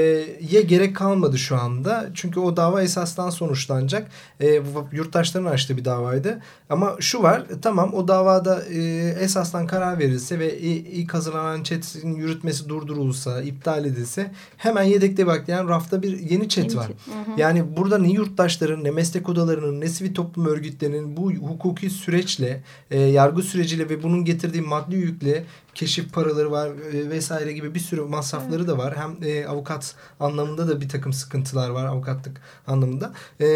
ye 0.51 0.63
gerek 0.63 0.97
kalmadı 0.97 1.39
şu 1.39 1.57
anda. 1.57 2.11
Çünkü 2.15 2.41
o 2.41 2.57
dava 2.57 2.83
esasdan 2.83 3.31
sonuçlanacak. 3.31 4.11
E, 4.41 4.63
yurttaşların 4.93 5.47
açtığı 5.47 5.77
bir 5.77 5.85
davaydı. 5.85 6.41
Ama 6.71 6.97
şu 7.01 7.23
var 7.23 7.43
tamam 7.63 7.95
o 7.95 8.09
davada 8.09 8.65
e, 8.65 8.81
esasdan 9.21 9.67
karar 9.67 9.99
verilse 9.99 10.39
ve 10.39 10.59
ilk 10.59 11.15
hazırlanan 11.15 11.63
chat'in 11.63 12.15
yürütmesi 12.15 12.69
durdurulsa, 12.69 13.43
iptal 13.43 13.85
edilse 13.85 14.31
hemen 14.57 14.83
yedekte 14.83 15.27
bekleyen 15.27 15.69
rafta 15.69 16.03
bir 16.03 16.19
yeni 16.19 16.49
chat 16.49 16.65
Yeni 16.65 16.77
var. 16.77 16.87
chat. 16.87 17.39
Yani 17.39 17.77
burada 17.77 17.99
ne 17.99 18.11
yurttaşların 18.11 18.70
kuruluşların, 18.71 18.85
ne 18.85 18.91
meslek 18.91 19.29
odalarının, 19.29 19.81
ne 19.81 19.89
sivil 19.89 20.15
toplum 20.15 20.47
örgütlerinin 20.47 21.17
bu 21.17 21.33
hukuki 21.33 21.91
süreçle, 21.91 22.63
e, 22.91 23.01
yargı 23.01 23.43
süreciyle 23.43 23.89
ve 23.89 24.03
bunun 24.03 24.25
getirdiği 24.25 24.63
maddi 24.63 24.97
yükle 24.97 25.45
keşif 25.81 26.13
paraları 26.13 26.51
var 26.51 26.69
e, 26.69 27.11
vesaire 27.11 27.53
gibi 27.53 27.75
bir 27.75 27.81
sürü 27.81 28.01
masrafları 28.01 28.69
da 28.69 28.79
var. 28.79 28.97
Hem 28.97 29.31
e, 29.31 29.47
avukat 29.47 29.95
anlamında 30.21 30.69
da 30.69 30.81
bir 30.81 30.89
takım 30.89 31.13
sıkıntılar 31.13 31.71
var 31.71 31.87
avukatlık 31.87 32.41
anlamında. 32.67 33.13
E, 33.41 33.47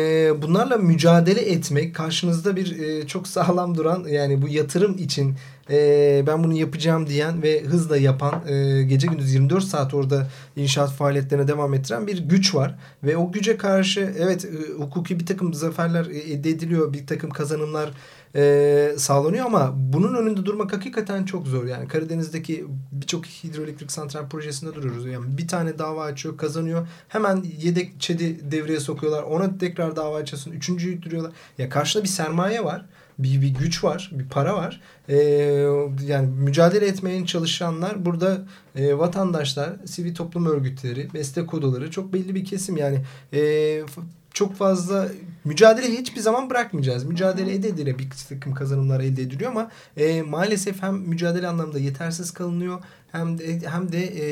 bunlarla 0.43 0.77
mücadele 0.77 1.41
etmek 1.41 1.95
karşınızda 1.95 2.57
bir 2.57 2.79
e, 2.79 3.07
çok 3.07 3.29
sağlam 3.29 3.77
duran 3.77 4.05
yani 4.09 4.43
bu 4.43 4.49
yatırım 4.49 4.99
için 4.99 5.37
e, 5.71 6.25
ben 6.27 6.45
bunu 6.45 6.55
yapacağım 6.55 7.07
diyen 7.07 7.43
ve 7.43 7.65
hızla 7.65 7.97
yapan 7.97 8.49
e, 8.49 8.83
gece 8.83 9.07
gündüz 9.07 9.35
24 9.35 9.65
saat 9.65 9.95
orada 9.95 10.27
inşaat 10.57 10.93
faaliyetlerine 10.93 11.49
devam 11.49 11.75
ettiren 11.75 12.07
bir 12.07 12.19
güç 12.19 12.55
var. 12.55 12.75
Ve 13.03 13.17
o 13.17 13.33
güce 13.33 13.57
karşı 13.57 14.15
evet 14.19 14.45
e, 14.45 14.83
hukuki 14.83 15.21
bir 15.21 15.27
takım 15.27 15.55
zaferler 15.55 16.07
elde 16.07 16.51
ediliyor. 16.51 16.93
Bir 16.93 17.07
takım 17.07 17.31
kazanımlar 17.31 17.91
e, 18.37 18.95
sağlanıyor 18.97 19.47
ama 19.47 19.73
bunun 19.77 20.15
önünde 20.15 20.45
durmak 20.47 20.73
hakikaten 20.73 21.25
çok 21.25 21.47
zor. 21.47 21.65
Yani 21.65 21.89
Karadeniz'deki 21.89 22.65
birçok 22.93 23.27
hidroelektrik 23.27 23.93
santral 23.93 24.29
projesinde 24.29 24.75
duruyoruz. 24.75 25.07
Yani 25.07 25.39
bir 25.39 25.49
tane 25.49 25.79
dava 25.79 26.05
açıyor, 26.05 26.37
kazanıyor. 26.37 26.89
Hemen 27.09 27.45
yedek 27.63 28.01
çedi 28.01 28.51
devreye 28.53 28.81
sokuyorlar. 28.81 29.23
Ona 29.23 29.59
tekrar 29.59 29.97
dava 29.97 30.17
açıyorsun. 30.17 30.53
Üçüncüyü 30.53 31.03
duruyorlar. 31.03 31.33
Ya 31.59 31.69
karşında 31.69 32.03
bir 32.03 32.09
sermaye 32.09 32.65
var. 32.65 32.87
Bir, 33.19 33.41
bir 33.43 33.49
güç 33.49 33.85
var, 33.85 34.11
bir 34.13 34.29
para 34.29 34.55
var. 34.55 34.81
Ee, 35.09 35.17
yani 36.07 36.27
mücadele 36.27 36.87
etmeye 36.87 37.27
çalışanlar 37.27 38.05
burada 38.05 38.43
e, 38.77 38.99
vatandaşlar, 38.99 39.73
sivil 39.85 40.15
toplum 40.15 40.47
örgütleri, 40.47 41.09
meslek 41.13 41.55
odaları 41.55 41.91
çok 41.91 42.13
belli 42.13 42.35
bir 42.35 42.45
kesim. 42.45 42.77
Yani 42.77 43.05
e, 43.33 43.83
çok 44.35 44.55
fazla 44.55 45.09
mücadele 45.45 45.87
hiçbir 45.87 46.21
zaman 46.21 46.51
bırakmayacağız. 46.51 47.05
Mücadele 47.05 47.55
ede 47.55 47.69
edile 47.69 47.99
bir 47.99 48.09
takım 48.29 48.55
kazanımlar 48.55 49.01
elde 49.01 49.23
ediliyor 49.23 49.51
ama 49.51 49.71
e, 49.97 50.23
maalesef 50.23 50.83
hem 50.83 50.95
mücadele 50.95 51.49
anlamında 51.49 51.79
yetersiz 51.79 52.31
kalınıyor 52.31 52.83
hem 53.13 53.39
de 53.39 53.61
hem 53.69 53.93
de 53.93 53.99
e, 53.99 54.27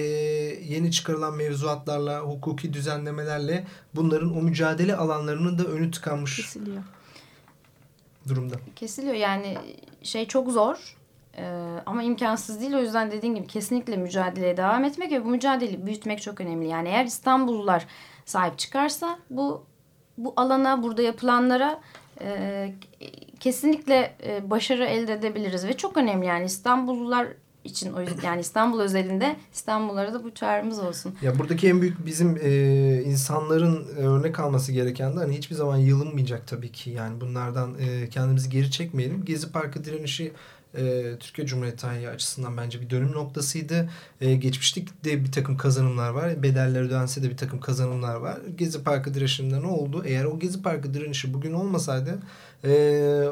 yeni 0.74 0.90
çıkarılan 0.90 1.34
mevzuatlarla, 1.34 2.20
hukuki 2.20 2.72
düzenlemelerle 2.72 3.66
bunların 3.94 4.36
o 4.36 4.42
mücadele 4.42 4.96
alanlarının 4.96 5.58
da 5.58 5.64
önü 5.64 5.90
tıkanmış 5.90 6.36
Kesiliyor. 6.36 6.82
durumda. 8.28 8.54
Kesiliyor 8.76 9.14
yani 9.14 9.58
şey 10.02 10.28
çok 10.28 10.50
zor. 10.50 10.96
Ee, 11.36 11.76
ama 11.86 12.02
imkansız 12.02 12.60
değil. 12.60 12.74
O 12.74 12.80
yüzden 12.80 13.10
dediğim 13.10 13.34
gibi 13.34 13.46
kesinlikle 13.46 13.96
mücadeleye 13.96 14.56
devam 14.56 14.84
etmek 14.84 15.12
ve 15.12 15.24
bu 15.24 15.28
mücadeleyi 15.28 15.86
büyütmek 15.86 16.22
çok 16.22 16.40
önemli. 16.40 16.68
Yani 16.68 16.88
eğer 16.88 17.04
İstanbullular 17.04 17.86
sahip 18.24 18.58
çıkarsa 18.58 19.18
bu 19.30 19.64
bu 20.24 20.32
alana, 20.37 20.82
burada 20.82 21.02
yapılanlara 21.02 21.80
e, 22.20 22.72
kesinlikle 23.40 24.16
e, 24.26 24.50
başarı 24.50 24.85
elde 24.85 25.12
edebiliriz. 25.12 25.66
Ve 25.66 25.76
çok 25.76 25.96
önemli 25.96 26.26
yani 26.26 26.44
İstanbullular 26.44 27.26
için 27.64 27.92
o 27.92 28.00
yüzden 28.00 28.22
yani 28.26 28.40
İstanbul 28.40 28.80
özelinde 28.80 29.37
İstanbullara 29.52 30.12
da 30.14 30.24
bu 30.24 30.35
çağrımız 30.35 30.78
olsun. 30.78 31.14
Ya 31.22 31.38
buradaki 31.38 31.68
en 31.68 31.80
büyük 31.80 32.06
bizim 32.06 32.38
e, 32.42 33.02
insanların 33.02 33.87
örnek 33.96 34.40
alması 34.40 34.72
gereken 34.72 35.16
de 35.16 35.20
hani 35.20 35.37
hiçbir 35.37 35.54
zaman 35.54 35.76
yılınmayacak 35.76 36.46
tabii 36.46 36.72
ki. 36.72 36.90
Yani 36.90 37.20
bunlardan 37.20 37.74
e, 37.80 38.08
kendimizi 38.08 38.50
geri 38.50 38.70
çekmeyelim. 38.70 39.24
Gezi 39.24 39.52
Parkı 39.52 39.85
direnişi 39.85 40.32
e, 40.74 41.14
Türkiye 41.20 41.46
Cumhuriyeti 41.46 41.80
tarihi 41.80 42.08
açısından 42.08 42.56
bence 42.56 42.80
bir 42.80 42.90
dönüm 42.90 43.12
noktasıydı. 43.12 43.90
E, 44.20 44.35
geçmişlikte 44.35 45.24
bir 45.24 45.32
takım 45.32 45.56
kazanımlar 45.56 46.11
var. 46.11 46.42
Bedeller 46.42 46.82
ödense 46.82 47.22
de 47.22 47.30
bir 47.30 47.37
takım 47.37 47.61
kazanımlar 47.61 48.14
var. 48.14 48.38
Gezi 48.56 48.85
Parkı 48.85 49.14
direnişinde 49.14 49.61
ne 49.61 49.66
oldu? 49.66 50.02
Eğer 50.06 50.24
o 50.24 50.38
Gezi 50.38 50.62
Parkı 50.62 50.94
direnişi 50.94 51.35
bugün 51.35 51.52
olmasaydı 51.52 52.18
e, 52.64 52.70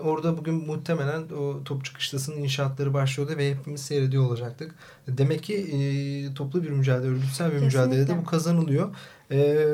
orada 0.05 0.39
bugün 0.39 0.55
muhtemelen 0.55 1.23
o 1.23 1.65
Topçu 1.65 1.95
Kışlası'nın 1.95 2.37
inşaatları 2.37 2.95
başlıyordu 2.95 3.37
ve 3.37 3.51
hepimiz 3.51 3.81
seyrediyor 3.81 4.25
olacaktık. 4.25 4.75
Demek 5.09 5.43
ki 5.43 5.55
e, 5.55 6.35
toplu 6.35 6.63
bir 6.63 6.71
mücadele, 6.71 7.11
örgütsel 7.11 7.53
bir 7.53 7.59
mücadelede 7.59 8.19
bu 8.19 8.25
kazanılıyor. 8.25 8.95
E, 9.31 9.67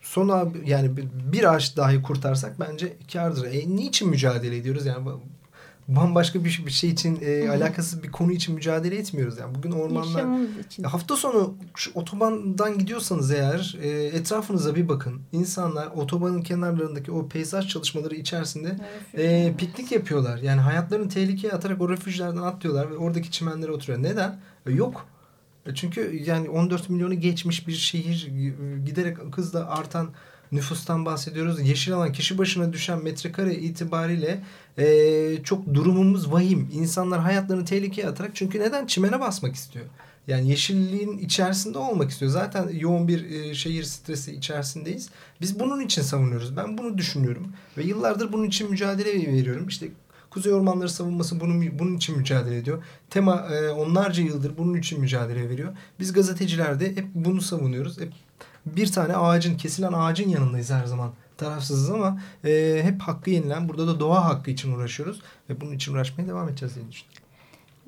sona 0.00 0.46
yani 0.64 0.90
bir 1.32 1.54
ağaç 1.54 1.76
dahi 1.76 2.02
kurtarsak 2.02 2.60
bence 2.60 2.92
kardır. 3.12 3.44
E, 3.52 3.76
niçin 3.76 4.08
mücadele 4.08 4.56
ediyoruz? 4.56 4.86
Yani 4.86 5.08
bambaşka 5.88 6.44
bir, 6.44 6.62
bir 6.66 6.70
şey 6.70 6.90
için 6.90 7.18
e, 7.22 7.48
alakasız 7.48 8.02
bir 8.02 8.12
konu 8.12 8.32
için 8.32 8.54
mücadele 8.54 8.96
etmiyoruz. 8.96 9.38
Yani 9.38 9.54
bugün 9.54 9.70
ormanlar 9.70 10.26
hafta 10.84 11.16
sonu 11.16 11.54
şu 11.74 11.90
otobandan 11.94 12.78
gidiyorsanız 12.78 13.30
eğer 13.30 13.76
e, 13.82 13.88
etrafınıza 13.88 14.74
bir 14.74 14.88
bakın. 14.88 15.20
İnsanlar 15.32 15.86
otobanın 15.86 16.42
kenarlarındaki 16.42 17.12
o 17.12 17.28
peyzaj 17.28 17.68
çalışmaları 17.68 18.14
içerisinde 18.14 18.76
e, 19.14 19.54
piknik 19.58 19.92
yapıyorlar. 19.92 20.38
Yani 20.38 20.60
hayatlarını 20.60 21.08
tehlikeye 21.08 21.52
atarak 21.52 21.80
o 21.80 21.90
refüjlerden 21.90 22.42
atlıyorlar 22.42 22.90
ve 22.90 22.96
oradaki 22.96 23.30
çimenlere 23.30 23.72
oturuyor. 23.72 24.02
Neden? 24.02 24.40
E, 24.66 24.72
yok. 24.72 25.06
E, 25.66 25.74
çünkü 25.74 26.22
yani 26.26 26.50
14 26.50 26.90
milyonu 26.90 27.14
geçmiş 27.14 27.68
bir 27.68 27.72
şehir 27.72 28.32
giderek 28.86 29.16
hızla 29.36 29.70
artan 29.70 30.10
nüfustan 30.52 31.06
bahsediyoruz. 31.06 31.68
Yeşil 31.68 31.94
alan 31.94 32.12
kişi 32.12 32.38
başına 32.38 32.72
düşen 32.72 33.04
metrekare 33.04 33.54
itibariyle 33.54 34.42
e, 34.78 35.42
çok 35.44 35.74
durumumuz 35.74 36.32
vahim. 36.32 36.70
İnsanlar 36.72 37.20
hayatlarını 37.20 37.64
tehlikeye 37.64 38.08
atarak 38.08 38.30
çünkü 38.34 38.60
neden? 38.60 38.86
Çimene 38.86 39.20
basmak 39.20 39.54
istiyor. 39.54 39.84
Yani 40.26 40.48
yeşilliğin 40.48 41.18
içerisinde 41.18 41.78
olmak 41.78 42.10
istiyor. 42.10 42.30
Zaten 42.30 42.68
yoğun 42.68 43.08
bir 43.08 43.30
e, 43.30 43.54
şehir 43.54 43.82
stresi 43.82 44.32
içerisindeyiz. 44.32 45.08
Biz 45.40 45.60
bunun 45.60 45.80
için 45.80 46.02
savunuyoruz. 46.02 46.56
Ben 46.56 46.78
bunu 46.78 46.98
düşünüyorum. 46.98 47.52
Ve 47.76 47.82
yıllardır 47.82 48.32
bunun 48.32 48.44
için 48.44 48.70
mücadele 48.70 49.32
veriyorum. 49.32 49.68
İşte 49.68 49.88
Kuzey 50.30 50.52
Ormanları 50.52 50.88
Savunması 50.88 51.40
bunun, 51.40 51.78
bunun 51.78 51.96
için 51.96 52.18
mücadele 52.18 52.56
ediyor. 52.56 52.82
Tema 53.10 53.48
e, 53.52 53.70
onlarca 53.70 54.22
yıldır 54.22 54.58
bunun 54.58 54.74
için 54.74 55.00
mücadele 55.00 55.48
veriyor. 55.48 55.76
Biz 56.00 56.12
gazeteciler 56.12 56.80
de 56.80 56.96
hep 56.96 57.06
bunu 57.14 57.40
savunuyoruz. 57.40 58.00
Hep 58.00 58.12
bir 58.76 58.92
tane 58.92 59.16
ağacın, 59.16 59.56
kesilen 59.56 59.92
ağacın 59.92 60.28
yanındayız 60.28 60.70
her 60.70 60.84
zaman 60.84 61.10
tarafsızız 61.36 61.90
ama 61.90 62.20
e, 62.44 62.80
hep 62.82 63.02
hakkı 63.02 63.30
yenilen 63.30 63.68
burada 63.68 63.86
da 63.86 64.00
doğa 64.00 64.24
hakkı 64.24 64.50
için 64.50 64.72
uğraşıyoruz 64.72 65.22
ve 65.50 65.60
bunun 65.60 65.72
için 65.72 65.94
uğraşmaya 65.94 66.28
devam 66.28 66.48
edeceğiz 66.48 66.74
diye 66.74 66.88
düşünüyorum. 66.88 67.18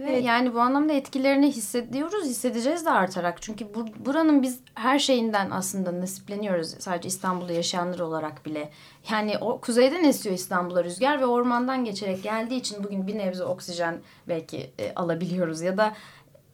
Ve 0.01 0.19
yani 0.19 0.55
bu 0.55 0.61
anlamda 0.61 0.93
etkilerini 0.93 1.53
hissediyoruz, 1.53 2.25
hissedeceğiz 2.25 2.85
de 2.85 2.91
artarak. 2.91 3.43
Çünkü 3.43 3.75
bur 3.75 3.87
buranın 4.07 4.43
biz 4.43 4.61
her 4.75 4.99
şeyinden 4.99 5.51
aslında 5.51 6.01
nasipleniyoruz. 6.01 6.69
Sadece 6.79 7.09
İstanbul'da 7.09 7.53
yaşayanlar 7.53 7.99
olarak 7.99 8.47
bile. 8.47 8.71
Yani 9.11 9.39
o 9.41 9.61
kuzeyden 9.61 10.05
esiyor 10.05 10.35
İstanbul'a 10.35 10.85
rüzgar 10.85 11.21
ve 11.21 11.27
ormandan 11.27 11.85
geçerek 11.85 12.23
geldiği 12.23 12.57
için 12.57 12.85
bugün 12.85 13.07
bir 13.07 13.19
nebze 13.19 13.45
oksijen 13.45 14.01
belki 14.29 14.71
e, 14.79 14.95
alabiliyoruz. 14.95 15.61
Ya 15.61 15.77
da 15.77 15.95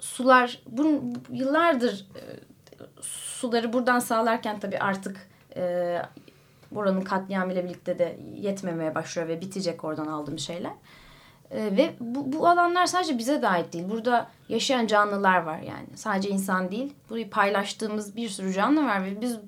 sular, 0.01 0.63
bu 0.67 1.03
yıllardır 1.31 2.07
e, 2.17 2.23
suları 3.37 3.73
buradan 3.73 3.99
sağlarken 3.99 4.61
tabii 4.61 4.79
artık 4.79 5.29
e, 5.57 6.03
buranın 6.71 7.01
katliamıyla 7.01 7.65
birlikte 7.65 7.99
de 7.99 8.19
yetmemeye 8.35 8.95
başlıyor 8.95 9.29
ve 9.29 9.41
bitecek 9.41 9.85
oradan 9.85 10.07
aldığım 10.07 10.39
şeyler. 10.39 10.73
E, 11.51 11.77
ve 11.77 11.95
bu, 12.01 12.33
bu 12.33 12.49
alanlar 12.49 12.87
sadece 12.87 13.19
bize 13.19 13.43
de 13.43 13.49
ait 13.49 13.73
değil. 13.73 13.91
Burada 13.91 14.29
yaşayan 14.49 14.87
canlılar 14.87 15.43
var 15.43 15.59
yani. 15.59 15.87
Sadece 15.95 16.29
insan 16.29 16.71
değil. 16.71 16.95
Burayı 17.11 17.31
paylaştığımız 17.31 18.17
bir 18.17 18.29
sürü 18.29 18.53
canlı 18.53 18.87
var 18.87 19.05
ve 19.05 19.21
biz 19.21 19.39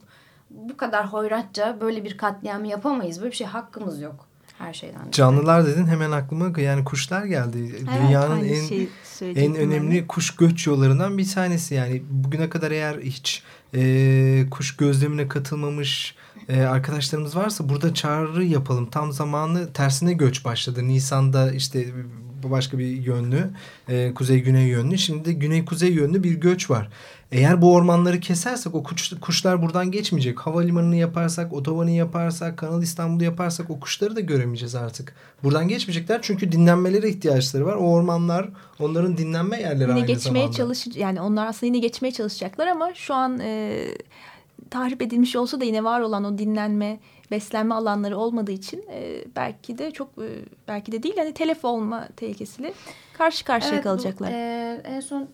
bu 0.51 0.77
kadar 0.77 1.13
hoyratça 1.13 1.81
böyle 1.81 2.05
bir 2.05 2.19
katliamı 2.19 2.67
yapamayız. 2.67 3.21
Böyle 3.21 3.31
bir 3.31 3.37
şey 3.37 3.47
hakkımız 3.47 4.01
yok 4.01 4.28
her 4.59 4.75
şeyden. 4.75 5.11
Canlılar 5.11 5.67
dedin 5.67 5.87
hemen 5.87 6.11
aklıma 6.11 6.61
yani 6.61 6.85
kuşlar 6.85 7.25
geldi. 7.25 7.59
Evet, 7.71 7.81
Dünyanın 7.81 8.45
en 8.45 9.35
en 9.35 9.55
önemli 9.55 9.97
yani. 9.97 10.07
kuş 10.07 10.37
göç 10.37 10.67
yollarından 10.67 11.19
bir 11.19 11.29
tanesi 11.29 11.75
yani 11.75 12.03
bugüne 12.11 12.49
kadar 12.51 12.71
eğer 12.71 12.99
hiç 12.99 13.43
e, 13.75 14.47
kuş 14.51 14.77
gözlemine 14.77 15.29
katılmamış 15.29 16.15
e, 16.49 16.63
arkadaşlarımız 16.63 17.37
varsa 17.37 17.69
burada 17.69 17.95
çağrı 17.95 18.45
yapalım. 18.45 18.91
Tam 18.91 19.13
zamanı 19.13 19.73
tersine 19.73 20.13
göç 20.13 20.45
başladı. 20.45 20.89
Nisan'da 20.89 21.53
işte 21.53 21.87
başka 22.43 22.79
bir 22.79 22.87
yönlü, 22.87 23.51
e, 23.89 24.15
kuzey-güney 24.15 24.67
yönlü. 24.67 24.99
Şimdi 24.99 25.25
de 25.25 25.33
güney-kuzey 25.33 25.91
yönlü 25.91 26.23
bir 26.23 26.33
göç 26.33 26.71
var. 26.71 26.89
Eğer 27.33 27.63
bu 27.63 27.75
ormanları 27.75 28.21
kesersek 28.21 28.75
o 28.75 28.83
kuş, 28.83 29.13
kuşlar 29.21 29.63
buradan 29.63 29.91
geçmeyecek. 29.91 30.41
Havalimanını 30.41 30.97
yaparsak, 30.97 31.53
otobanı 31.53 31.91
yaparsak, 31.91 32.57
Kanal 32.57 32.83
İstanbul'u 32.83 33.25
yaparsak 33.25 33.71
o 33.71 33.81
kuşları 33.81 34.17
da 34.17 34.21
göremeyeceğiz 34.21 34.75
artık. 34.75 35.15
Buradan 35.43 35.69
geçmeyecekler 35.69 36.19
çünkü 36.23 36.53
dinlenmelere 36.53 37.09
ihtiyaçları 37.09 37.67
var. 37.67 37.75
O 37.75 37.93
ormanlar 37.93 38.49
onların 38.81 39.17
dinlenme 39.17 39.61
yerleri 39.61 39.91
yine 39.91 39.93
aynı 39.93 40.07
geçmeye 40.07 40.39
zamanda. 40.39 40.57
Çalış, 40.57 40.87
yani 40.97 41.21
onlar 41.21 41.47
aslında 41.47 41.67
yine 41.67 41.79
geçmeye 41.79 42.13
çalışacaklar 42.13 42.67
ama 42.67 42.95
şu 42.95 43.15
an 43.15 43.41
e, 43.41 43.85
tahrip 44.71 45.03
edilmiş 45.03 45.37
olsa 45.37 45.61
da 45.61 45.65
yine 45.65 45.85
var 45.85 46.01
olan 46.01 46.25
o 46.25 46.39
dinlenme, 46.39 47.01
beslenme 47.31 47.75
alanları 47.75 48.19
olmadığı 48.19 48.53
için 48.53 48.85
e, 48.91 49.25
belki 49.37 49.79
de 49.79 49.91
çok 49.91 50.09
e, 50.09 50.29
belki 50.69 50.93
de 50.93 51.03
değil 51.03 51.17
hani 51.17 51.35
telef 51.35 51.65
olma 51.65 52.09
tehlikesiyle 52.17 52.73
karşı 53.13 53.45
karşıya 53.45 53.75
evet, 53.75 53.85
kalacaklar. 53.85 54.31
Bu, 54.31 54.35
e, 54.35 54.81
en 54.85 55.01
son 55.01 55.29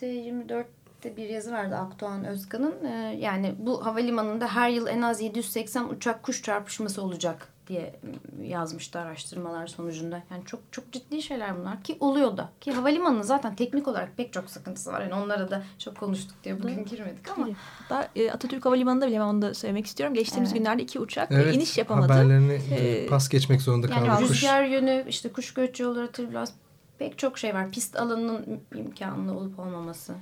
T24 0.00 0.64
Milliyet'te 1.04 1.16
bir 1.16 1.34
yazı 1.34 1.52
vardı 1.52 1.76
Akdoğan 1.76 2.24
Özkan'ın. 2.24 2.84
E, 2.84 3.16
yani 3.20 3.54
bu 3.58 3.86
havalimanında 3.86 4.48
her 4.48 4.70
yıl 4.70 4.86
en 4.86 5.02
az 5.02 5.20
780 5.20 5.88
uçak 5.88 6.22
kuş 6.22 6.42
çarpışması 6.42 7.02
olacak 7.02 7.48
diye 7.66 8.00
yazmıştı 8.42 8.98
araştırmalar 8.98 9.66
sonucunda. 9.66 10.22
Yani 10.30 10.44
çok 10.46 10.60
çok 10.70 10.92
ciddi 10.92 11.22
şeyler 11.22 11.58
bunlar 11.58 11.82
ki 11.82 11.96
oluyor 12.00 12.36
da. 12.36 12.50
Ki 12.60 12.72
havalimanının 12.72 13.22
zaten 13.22 13.56
teknik 13.56 13.88
olarak 13.88 14.16
pek 14.16 14.32
çok 14.32 14.50
sıkıntısı 14.50 14.92
var. 14.92 15.00
Yani 15.00 15.14
onlara 15.14 15.50
da 15.50 15.62
çok 15.78 15.96
konuştuk 15.96 16.36
diye 16.44 16.62
bugün 16.62 16.84
girmedik 16.84 17.30
ama. 17.36 17.48
Hatta 17.78 18.08
e, 18.16 18.30
Atatürk 18.30 18.64
Havalimanı'nda 18.64 19.06
bile 19.06 19.22
onu 19.22 19.42
da 19.42 19.54
söylemek 19.54 19.86
istiyorum. 19.86 20.14
Geçtiğimiz 20.14 20.50
evet. 20.50 20.58
günlerde 20.58 20.82
iki 20.82 20.98
uçak 20.98 21.32
evet, 21.32 21.54
iniş 21.54 21.78
yapamadı. 21.78 22.12
Haberlerini 22.12 22.60
ee, 22.70 23.06
pas 23.06 23.28
geçmek 23.28 23.62
zorunda 23.62 23.86
yani 23.86 24.06
kaldı. 24.06 24.22
Yani 24.22 24.28
rüzgar 24.30 24.64
yönü 24.64 25.04
işte 25.08 25.32
kuş 25.32 25.54
göç 25.54 25.80
yolları 25.80 26.12
türbülans 26.12 26.50
pek 26.98 27.18
çok 27.18 27.38
şey 27.38 27.54
var. 27.54 27.70
Pist 27.70 27.96
alanının 27.96 28.60
imkanlı 28.74 29.32
olup 29.32 29.58
olmaması. 29.58 30.14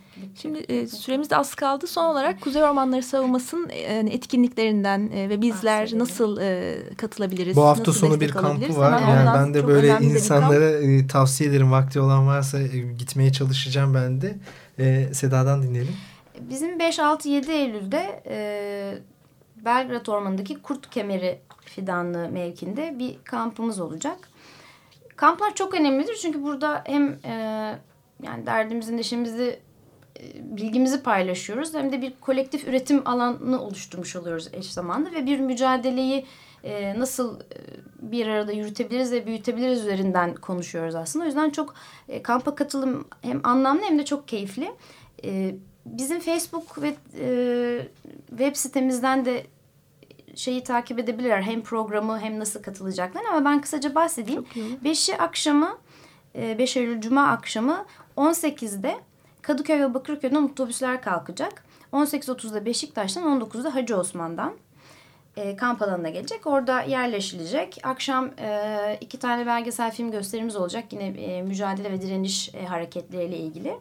Şimdi 0.42 0.58
e, 0.58 0.86
süremiz 0.86 1.30
de 1.30 1.36
az 1.36 1.54
kaldı. 1.54 1.86
Son 1.86 2.04
olarak 2.04 2.40
Kuzey 2.40 2.62
Ormanları 2.62 3.02
Savunması'nın 3.02 3.68
e, 3.68 4.04
etkinliklerinden 4.10 5.10
e, 5.14 5.28
ve 5.28 5.42
bizler 5.42 5.82
Bahsedelim. 5.82 5.98
nasıl 5.98 6.40
e, 6.40 6.78
katılabiliriz? 6.96 7.56
Bu 7.56 7.64
hafta 7.64 7.92
sonu 7.92 8.20
bir 8.20 8.30
kampı 8.30 8.76
var. 8.76 9.00
Hemen 9.00 9.24
yani 9.24 9.38
ben 9.38 9.54
de 9.54 9.66
böyle 9.66 9.98
insanlara 10.00 10.70
e, 10.70 11.06
tavsiye 11.06 11.50
ederim. 11.50 11.72
Vakti 11.72 12.00
olan 12.00 12.26
varsa 12.26 12.58
e, 12.58 12.66
gitmeye 12.98 13.32
çalışacağım 13.32 13.94
ben 13.94 14.20
de. 14.20 14.36
E, 14.78 15.14
Seda'dan 15.14 15.62
dinleyelim. 15.62 15.94
Bizim 16.40 16.78
5-6-7 16.78 17.50
Eylül'de 17.50 18.22
e, 18.26 18.98
Belgrad 19.64 20.06
Ormanı'ndaki 20.06 20.62
Kurt 20.62 20.90
Kemeri 20.90 21.40
Fidanlığı 21.64 22.28
mevkinde 22.28 22.96
bir 22.98 23.16
kampımız 23.24 23.80
olacak. 23.80 24.31
Kamplar 25.16 25.54
çok 25.54 25.74
önemlidir 25.74 26.14
çünkü 26.22 26.42
burada 26.42 26.82
hem 26.86 27.18
e, 27.24 27.32
yani 28.22 28.46
derdimizin, 28.46 28.96
neşemizi, 28.96 29.60
e, 30.20 30.22
bilgimizi 30.56 31.02
paylaşıyoruz 31.02 31.74
hem 31.74 31.92
de 31.92 32.02
bir 32.02 32.12
kolektif 32.20 32.68
üretim 32.68 33.08
alanını 33.08 33.62
oluşturmuş 33.62 34.16
oluyoruz 34.16 34.48
eş 34.52 34.72
zamanlı 34.72 35.12
ve 35.12 35.26
bir 35.26 35.40
mücadeleyi 35.40 36.26
e, 36.64 36.98
nasıl 36.98 37.40
e, 37.40 37.42
bir 38.00 38.26
arada 38.26 38.52
yürütebiliriz 38.52 39.12
ve 39.12 39.26
büyütebiliriz 39.26 39.80
üzerinden 39.80 40.34
konuşuyoruz 40.34 40.94
aslında. 40.94 41.24
O 41.24 41.26
yüzden 41.26 41.50
çok 41.50 41.74
e, 42.08 42.22
kampa 42.22 42.54
katılım 42.54 43.08
hem 43.22 43.40
anlamlı 43.44 43.82
hem 43.82 43.98
de 43.98 44.04
çok 44.04 44.28
keyifli. 44.28 44.72
E, 45.24 45.54
bizim 45.86 46.20
Facebook 46.20 46.82
ve 46.82 46.94
e, 47.18 47.88
web 48.28 48.56
sitemizden 48.56 49.24
de 49.24 49.46
şeyi 50.36 50.64
takip 50.64 50.98
edebilirler. 50.98 51.42
Hem 51.42 51.62
programı 51.62 52.20
hem 52.20 52.38
nasıl 52.38 52.62
katılacaklar 52.62 53.24
ama 53.24 53.44
ben 53.44 53.60
kısaca 53.60 53.94
bahsedeyim. 53.94 54.46
5'i 54.84 55.16
akşamı 55.16 55.78
5 56.34 56.76
e, 56.76 56.80
Eylül 56.80 57.00
Cuma 57.00 57.28
akşamı 57.28 57.84
18'de 58.16 58.96
Kadıköy 59.42 59.80
ve 59.80 59.94
Bakırköy'den 59.94 60.42
otobüsler 60.42 61.02
kalkacak. 61.02 61.64
18.30'da 61.92 62.66
Beşiktaş'tan 62.66 63.40
19'da 63.40 63.74
Hacı 63.74 63.96
Osman'dan 63.96 64.54
e, 65.36 65.56
kamp 65.56 65.82
alanına 65.82 66.08
gelecek. 66.08 66.46
Orada 66.46 66.82
yerleşilecek. 66.82 67.78
Akşam 67.82 68.30
e, 68.38 68.98
iki 69.00 69.18
tane 69.18 69.46
belgesel 69.46 69.90
film 69.90 70.10
gösterimiz 70.10 70.56
olacak. 70.56 70.92
Yine 70.92 71.04
e, 71.04 71.42
mücadele 71.42 71.92
ve 71.92 72.02
direniş 72.02 72.54
e, 72.54 72.66
hareketleriyle 72.66 73.36
ilgili 73.36 73.76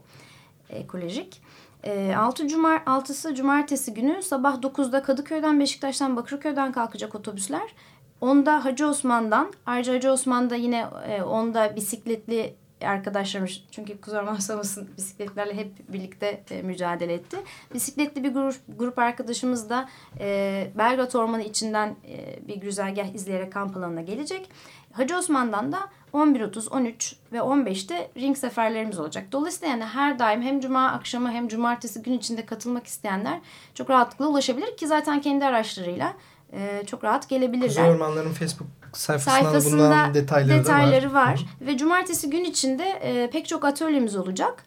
ekolojik. 0.69 1.41
E, 1.83 2.15
6 2.15 2.47
Cumar 2.47 2.77
6'sı 2.77 3.35
cumartesi 3.35 3.93
günü 3.93 4.23
sabah 4.23 4.55
9'da 4.55 5.03
Kadıköy'den 5.03 5.59
Beşiktaş'tan 5.59 6.15
Bakırköy'den 6.15 6.71
kalkacak 6.71 7.15
otobüsler. 7.15 7.75
Onda 8.21 8.65
Hacı 8.65 8.87
Osman'dan 8.87 9.53
ayrıca 9.65 9.93
Hacı 9.93 10.11
Osman'da 10.11 10.55
yine 10.55 10.85
e, 11.07 11.21
onda 11.21 11.75
bisikletli 11.75 12.55
arkadaşlarımız 12.85 13.63
çünkü 13.71 14.01
Kuzey 14.01 14.19
Orman 14.19 14.37
bisikletlerle 14.97 15.53
hep 15.53 15.93
birlikte 15.93 16.43
e, 16.51 16.61
mücadele 16.61 17.13
etti. 17.13 17.37
Bisikletli 17.73 18.23
bir 18.23 18.33
grup, 18.33 18.55
grup 18.77 18.99
arkadaşımız 18.99 19.69
da 19.69 19.89
e, 20.19 20.67
Belgrad 20.77 21.13
Ormanı 21.13 21.43
içinden 21.43 21.95
e, 22.09 22.47
bir 22.47 22.55
güzergah 22.55 23.13
izleyerek 23.13 23.53
kamp 23.53 23.77
alanına 23.77 24.01
gelecek. 24.01 24.49
Hacı 24.93 25.17
Osman'dan 25.17 25.71
da 25.71 25.79
11.30, 26.13 26.69
13 26.69 27.15
ve 27.31 27.37
15'te 27.37 28.11
ring 28.17 28.37
seferlerimiz 28.37 28.99
olacak. 28.99 29.25
Dolayısıyla 29.31 29.67
yani 29.67 29.83
her 29.83 30.19
daim 30.19 30.41
hem 30.41 30.59
cuma 30.59 30.91
akşamı 30.91 31.31
hem 31.31 31.47
cumartesi 31.47 32.01
gün 32.01 32.13
içinde 32.13 32.45
katılmak 32.45 32.87
isteyenler 32.87 33.39
çok 33.75 33.89
rahatlıkla 33.89 34.27
ulaşabilir 34.27 34.77
ki 34.77 34.87
zaten 34.87 35.21
kendi 35.21 35.45
araçlarıyla 35.45 36.13
e, 36.53 36.83
çok 36.85 37.03
rahat 37.03 37.29
gelebilirler. 37.29 37.67
Kuzey 37.67 37.89
Ormanları'nın 37.89 38.33
Facebook 38.33 38.67
sayfasında, 38.93 39.83
bundan 39.83 40.13
detayları, 40.13 40.59
detayları 40.59 41.13
var. 41.13 41.25
var. 41.25 41.45
Ve 41.61 41.77
cumartesi 41.77 42.29
gün 42.29 42.43
içinde 42.43 42.83
e, 42.83 43.29
pek 43.29 43.47
çok 43.47 43.65
atölyemiz 43.65 44.15
olacak. 44.15 44.63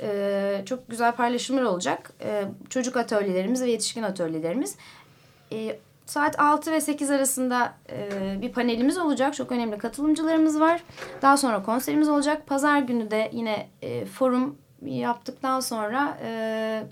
E, 0.00 0.62
çok 0.66 0.90
güzel 0.90 1.12
paylaşımlar 1.12 1.62
olacak. 1.62 2.12
E, 2.20 2.44
çocuk 2.70 2.96
atölyelerimiz 2.96 3.62
ve 3.62 3.70
yetişkin 3.70 4.02
atölyelerimiz. 4.02 4.76
E, 5.52 5.78
Saat 6.06 6.40
6 6.40 6.72
ve 6.72 6.80
8 6.80 7.10
arasında 7.10 7.74
e, 7.90 8.42
bir 8.42 8.52
panelimiz 8.52 8.98
olacak. 8.98 9.34
Çok 9.34 9.52
önemli 9.52 9.78
katılımcılarımız 9.78 10.60
var. 10.60 10.82
Daha 11.22 11.36
sonra 11.36 11.62
konserimiz 11.62 12.08
olacak. 12.08 12.46
Pazar 12.46 12.78
günü 12.78 13.10
de 13.10 13.30
yine 13.32 13.68
e, 13.82 14.04
forum 14.04 14.56
yaptıktan 14.82 15.60
sonra 15.60 16.18
e, 16.22 16.82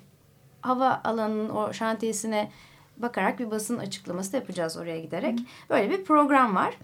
hava 0.61 1.01
alanının 1.05 1.49
o 1.49 1.73
şantiyesine 1.73 2.51
bakarak 2.97 3.39
bir 3.39 3.51
basın 3.51 3.79
açıklaması 3.79 4.33
da 4.33 4.37
yapacağız 4.37 4.77
oraya 4.77 5.01
giderek. 5.01 5.39
Böyle 5.71 5.91
bir 5.91 6.05
program 6.05 6.55
var. 6.55 6.75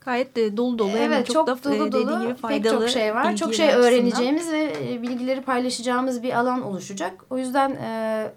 Gayet 0.00 0.36
de 0.36 0.56
dolu 0.56 0.78
dolu. 0.78 0.96
Evet 0.96 1.26
çok, 1.26 1.46
çok 1.46 1.64
da, 1.64 1.78
dolu 1.78 1.92
dolu. 1.92 2.22
Gibi 2.22 2.34
faydalı 2.34 2.72
pek 2.72 2.80
çok 2.80 2.88
şey 2.88 3.14
var. 3.14 3.36
Çok 3.36 3.54
şey 3.54 3.68
öğreneceğimiz 3.68 4.52
ve 4.52 4.72
e, 4.82 5.02
bilgileri 5.02 5.42
paylaşacağımız 5.42 6.22
bir 6.22 6.38
alan 6.38 6.62
oluşacak. 6.62 7.24
O 7.30 7.38
yüzden... 7.38 7.70
E, 7.70 8.32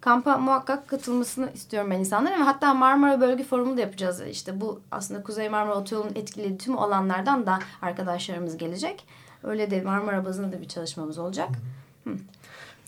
kampa 0.00 0.38
muhakkak 0.38 0.88
katılmasını 0.88 1.52
istiyorum 1.54 1.90
ben 1.90 1.98
insanların. 1.98 2.40
Ve 2.40 2.44
hatta 2.44 2.74
Marmara 2.74 3.20
Bölge 3.20 3.44
Forumu 3.44 3.76
da 3.76 3.80
yapacağız. 3.80 4.22
İşte 4.30 4.60
bu 4.60 4.80
aslında 4.90 5.22
Kuzey 5.22 5.48
Marmara 5.48 5.74
Otoyolu'nun 5.74 6.14
etkilediği 6.14 6.58
tüm 6.58 6.78
alanlardan 6.78 7.46
da 7.46 7.58
arkadaşlarımız 7.82 8.56
gelecek. 8.56 9.06
Öyle 9.42 9.70
de 9.70 9.82
Marmara 9.82 10.24
bazında 10.24 10.52
da 10.52 10.60
bir 10.60 10.68
çalışmamız 10.68 11.18
olacak. 11.18 11.48
Hı. 12.04 12.10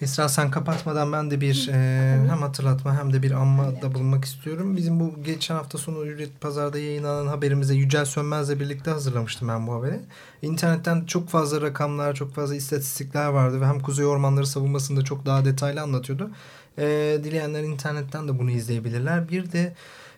Esra 0.02 0.28
sen 0.28 0.50
kapatmadan 0.50 1.12
ben 1.12 1.30
de 1.30 1.40
bir 1.40 1.68
e, 1.72 2.28
hem 2.30 2.42
hatırlatma 2.42 2.98
hem 2.98 3.12
de 3.12 3.22
bir 3.22 3.30
anma 3.30 3.82
da 3.82 3.94
bulunmak 3.94 4.24
istiyorum. 4.24 4.76
Bizim 4.76 5.00
bu 5.00 5.22
geçen 5.22 5.54
hafta 5.54 5.78
sonu 5.78 6.04
Hürriyet 6.04 6.40
Pazar'da 6.40 6.78
yayınlanan 6.78 7.26
haberimize 7.26 7.74
Yücel 7.74 8.04
Sönmez'le 8.04 8.60
birlikte 8.60 8.90
hazırlamıştım 8.90 9.48
ben 9.48 9.66
bu 9.66 9.74
haberi. 9.74 10.00
İnternetten 10.42 11.04
çok 11.04 11.28
fazla 11.28 11.60
rakamlar, 11.60 12.14
çok 12.14 12.34
fazla 12.34 12.54
istatistikler 12.54 13.26
vardı 13.26 13.60
ve 13.60 13.66
hem 13.66 13.80
Kuzey 13.80 14.06
Ormanları 14.06 14.46
savunmasında 14.46 15.04
çok 15.04 15.26
daha 15.26 15.44
detaylı 15.44 15.82
anlatıyordu. 15.82 16.30
E, 16.78 17.18
dileyenler 17.24 17.62
internetten 17.62 18.28
de 18.28 18.38
bunu 18.38 18.50
izleyebilirler. 18.50 19.28
Bir 19.28 19.52
de 19.52 19.74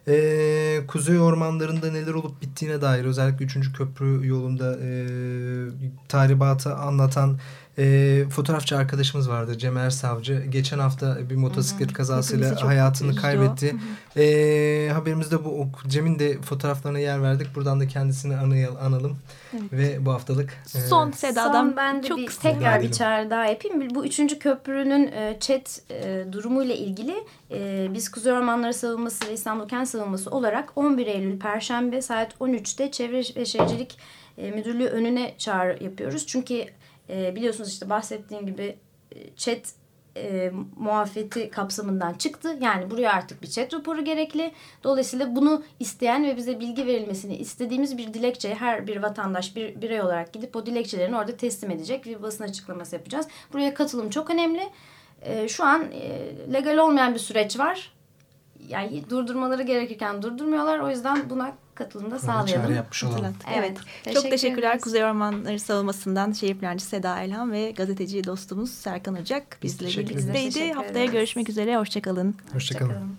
e, 0.09 0.87
Kuzey 0.87 1.21
Ormanları'nda 1.21 1.93
neler 1.93 2.15
olup 2.15 2.43
bittiğine 2.43 2.81
dair 2.81 3.05
özellikle 3.05 3.45
3. 3.45 3.73
Köprü 3.73 4.29
yolunda 4.29 4.79
e, 4.83 4.89
tahribatı 6.09 6.75
anlatan 6.75 7.39
e, 7.79 8.25
fotoğrafçı 8.31 8.77
arkadaşımız 8.77 9.31
vardı 9.31 9.59
Cemer 9.59 9.91
Savcı. 9.91 10.45
Geçen 10.51 10.79
hafta 10.79 11.31
bir 11.31 11.37
motosiklet 11.37 11.93
kazasıyla 11.93 12.67
hayatını 12.67 13.17
kaybetti. 13.17 13.77
E, 14.17 14.91
haberimizde 14.93 15.45
bu 15.45 15.69
Cem'in 15.89 16.19
de 16.19 16.43
fotoğraflarına 16.43 16.99
yer 16.99 17.23
verdik. 17.23 17.55
Buradan 17.55 17.81
da 17.81 17.89
kendisini 17.89 18.37
anayal, 18.37 18.77
analım. 18.77 19.19
Evet. 19.53 19.73
Ve 19.73 20.07
bu 20.07 20.13
haftalık 20.13 20.51
e, 20.75 20.81
son 20.81 21.11
Seda'dan 21.11 21.69
son 21.69 21.77
ben 21.77 22.03
de 22.03 22.07
çok 22.07 22.19
bir, 22.19 22.29
tekrar 22.29 22.83
bir 22.83 22.93
çağrı 22.93 23.31
daha 23.31 23.45
yapayım. 23.45 23.95
Bu 23.95 24.07
üçüncü 24.07 24.39
köprünün 24.39 25.07
e, 25.07 25.37
chat 25.41 25.81
e, 25.91 26.25
durumuyla 26.33 26.75
ilgili 26.75 27.15
e, 27.51 27.89
biz 27.95 28.11
Kuzey 28.11 28.33
Ormanları 28.33 28.75
Savunması 28.75 29.29
ve 29.29 29.33
İstanbul 29.33 29.69
Kent 29.69 29.89
Savunması 29.89 30.31
olarak 30.31 30.73
11 30.77 31.07
Eylül 31.07 31.39
Perşembe 31.39 32.03
saat 32.03 32.35
13'te 32.35 32.91
Çevre 32.91 33.23
ve 33.37 33.45
Şehircilik 33.45 33.99
e, 34.39 34.51
Müdürlüğü 34.51 34.87
önüne 34.87 35.35
çağrı 35.39 35.85
yapıyoruz. 35.85 36.27
Çünkü 36.27 36.67
e, 37.09 37.37
biliyorsunuz 37.37 37.69
işte 37.71 37.91
bahsettiğim 37.91 38.47
gibi 38.47 38.79
e, 39.13 39.35
chat 39.37 39.75
e, 40.17 40.53
muafiyeti 40.77 41.51
kapsamından 41.51 42.15
çıktı. 42.15 42.59
Yani 42.61 42.91
buraya 42.91 43.13
artık 43.13 43.43
bir 43.43 43.47
chat 43.47 43.75
raporu 43.75 44.05
gerekli. 44.05 44.53
Dolayısıyla 44.85 45.37
bunu 45.37 45.63
isteyen 45.81 46.25
ve 46.25 46.37
bize 46.37 46.61
bilgi 46.61 46.87
verilmesini 46.87 47.37
istediğimiz 47.37 47.99
bir 47.99 48.15
dilekçe 48.15 48.55
her 48.55 48.87
bir 48.87 49.03
vatandaş 49.03 49.57
bir 49.57 49.83
birey 49.83 50.01
olarak 50.01 50.33
gidip 50.33 50.57
o 50.57 50.67
dilekçelerini 50.67 51.17
orada 51.17 51.37
teslim 51.37 51.71
edecek 51.71 52.05
bir 52.05 52.23
basın 52.23 52.45
açıklaması 52.45 52.97
yapacağız. 52.97 53.29
Buraya 53.53 53.75
katılım 53.75 54.11
çok 54.11 54.31
önemli. 54.31 54.71
E, 55.23 55.49
şu 55.49 55.65
an 55.65 55.93
e, 55.93 56.33
legal 56.53 56.77
olmayan 56.77 57.15
bir 57.15 57.19
süreç 57.19 57.59
var. 57.59 57.93
Yani 58.69 59.11
durdurmaları 59.11 59.63
gerekirken 59.63 60.23
durdurmuyorlar. 60.23 60.79
O 60.79 60.91
yüzden 60.91 61.31
buna 61.31 61.55
katılımda 61.75 62.19
sağlayalım. 62.19 62.75
yapmış 62.75 63.05
olalım. 63.05 63.35
Evet. 63.55 63.79
Teşekkür 64.03 64.23
Çok 64.23 64.31
teşekkürler 64.31 64.69
ederiz. 64.69 64.85
Kuzey 64.85 65.05
Ormanları 65.05 65.61
Savunması'ndan 65.61 66.33
şehir 66.33 66.59
plancı 66.59 66.85
Seda 66.85 67.21
Elhan 67.21 67.53
ve 67.53 67.71
gazeteci 67.71 68.25
dostumuz 68.25 68.71
Serkan 68.71 69.15
Ocak 69.15 69.59
bizle 69.63 69.87
birlikteydi. 69.87 70.73
Haftaya 70.73 71.05
görüşmek 71.05 71.49
üzere. 71.49 71.77
Hoşçakalın. 71.77 72.35
Hoşçakalın. 72.53 73.17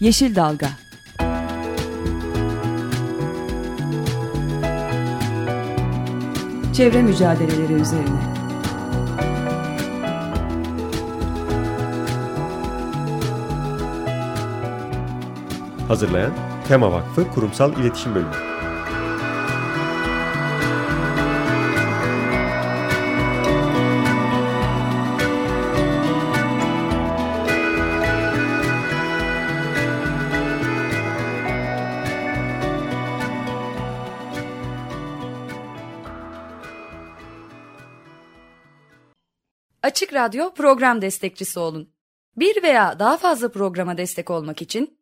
Yeşil 0.00 0.34
Dalga 0.36 0.70
Çevre 6.76 7.02
mücadeleleri 7.02 7.72
üzerine. 7.72 8.31
Hazırlayan 15.92 16.32
Tema 16.68 16.92
Vakfı 16.92 17.30
Kurumsal 17.30 17.80
İletişim 17.80 18.14
Bölümü. 18.14 18.30
Açık 39.82 40.14
Radyo 40.14 40.54
program 40.54 41.02
destekçisi 41.02 41.58
olun. 41.58 41.92
Bir 42.36 42.62
veya 42.62 42.98
daha 42.98 43.16
fazla 43.16 43.52
programa 43.52 43.96
destek 43.96 44.30
olmak 44.30 44.62
için 44.62 45.01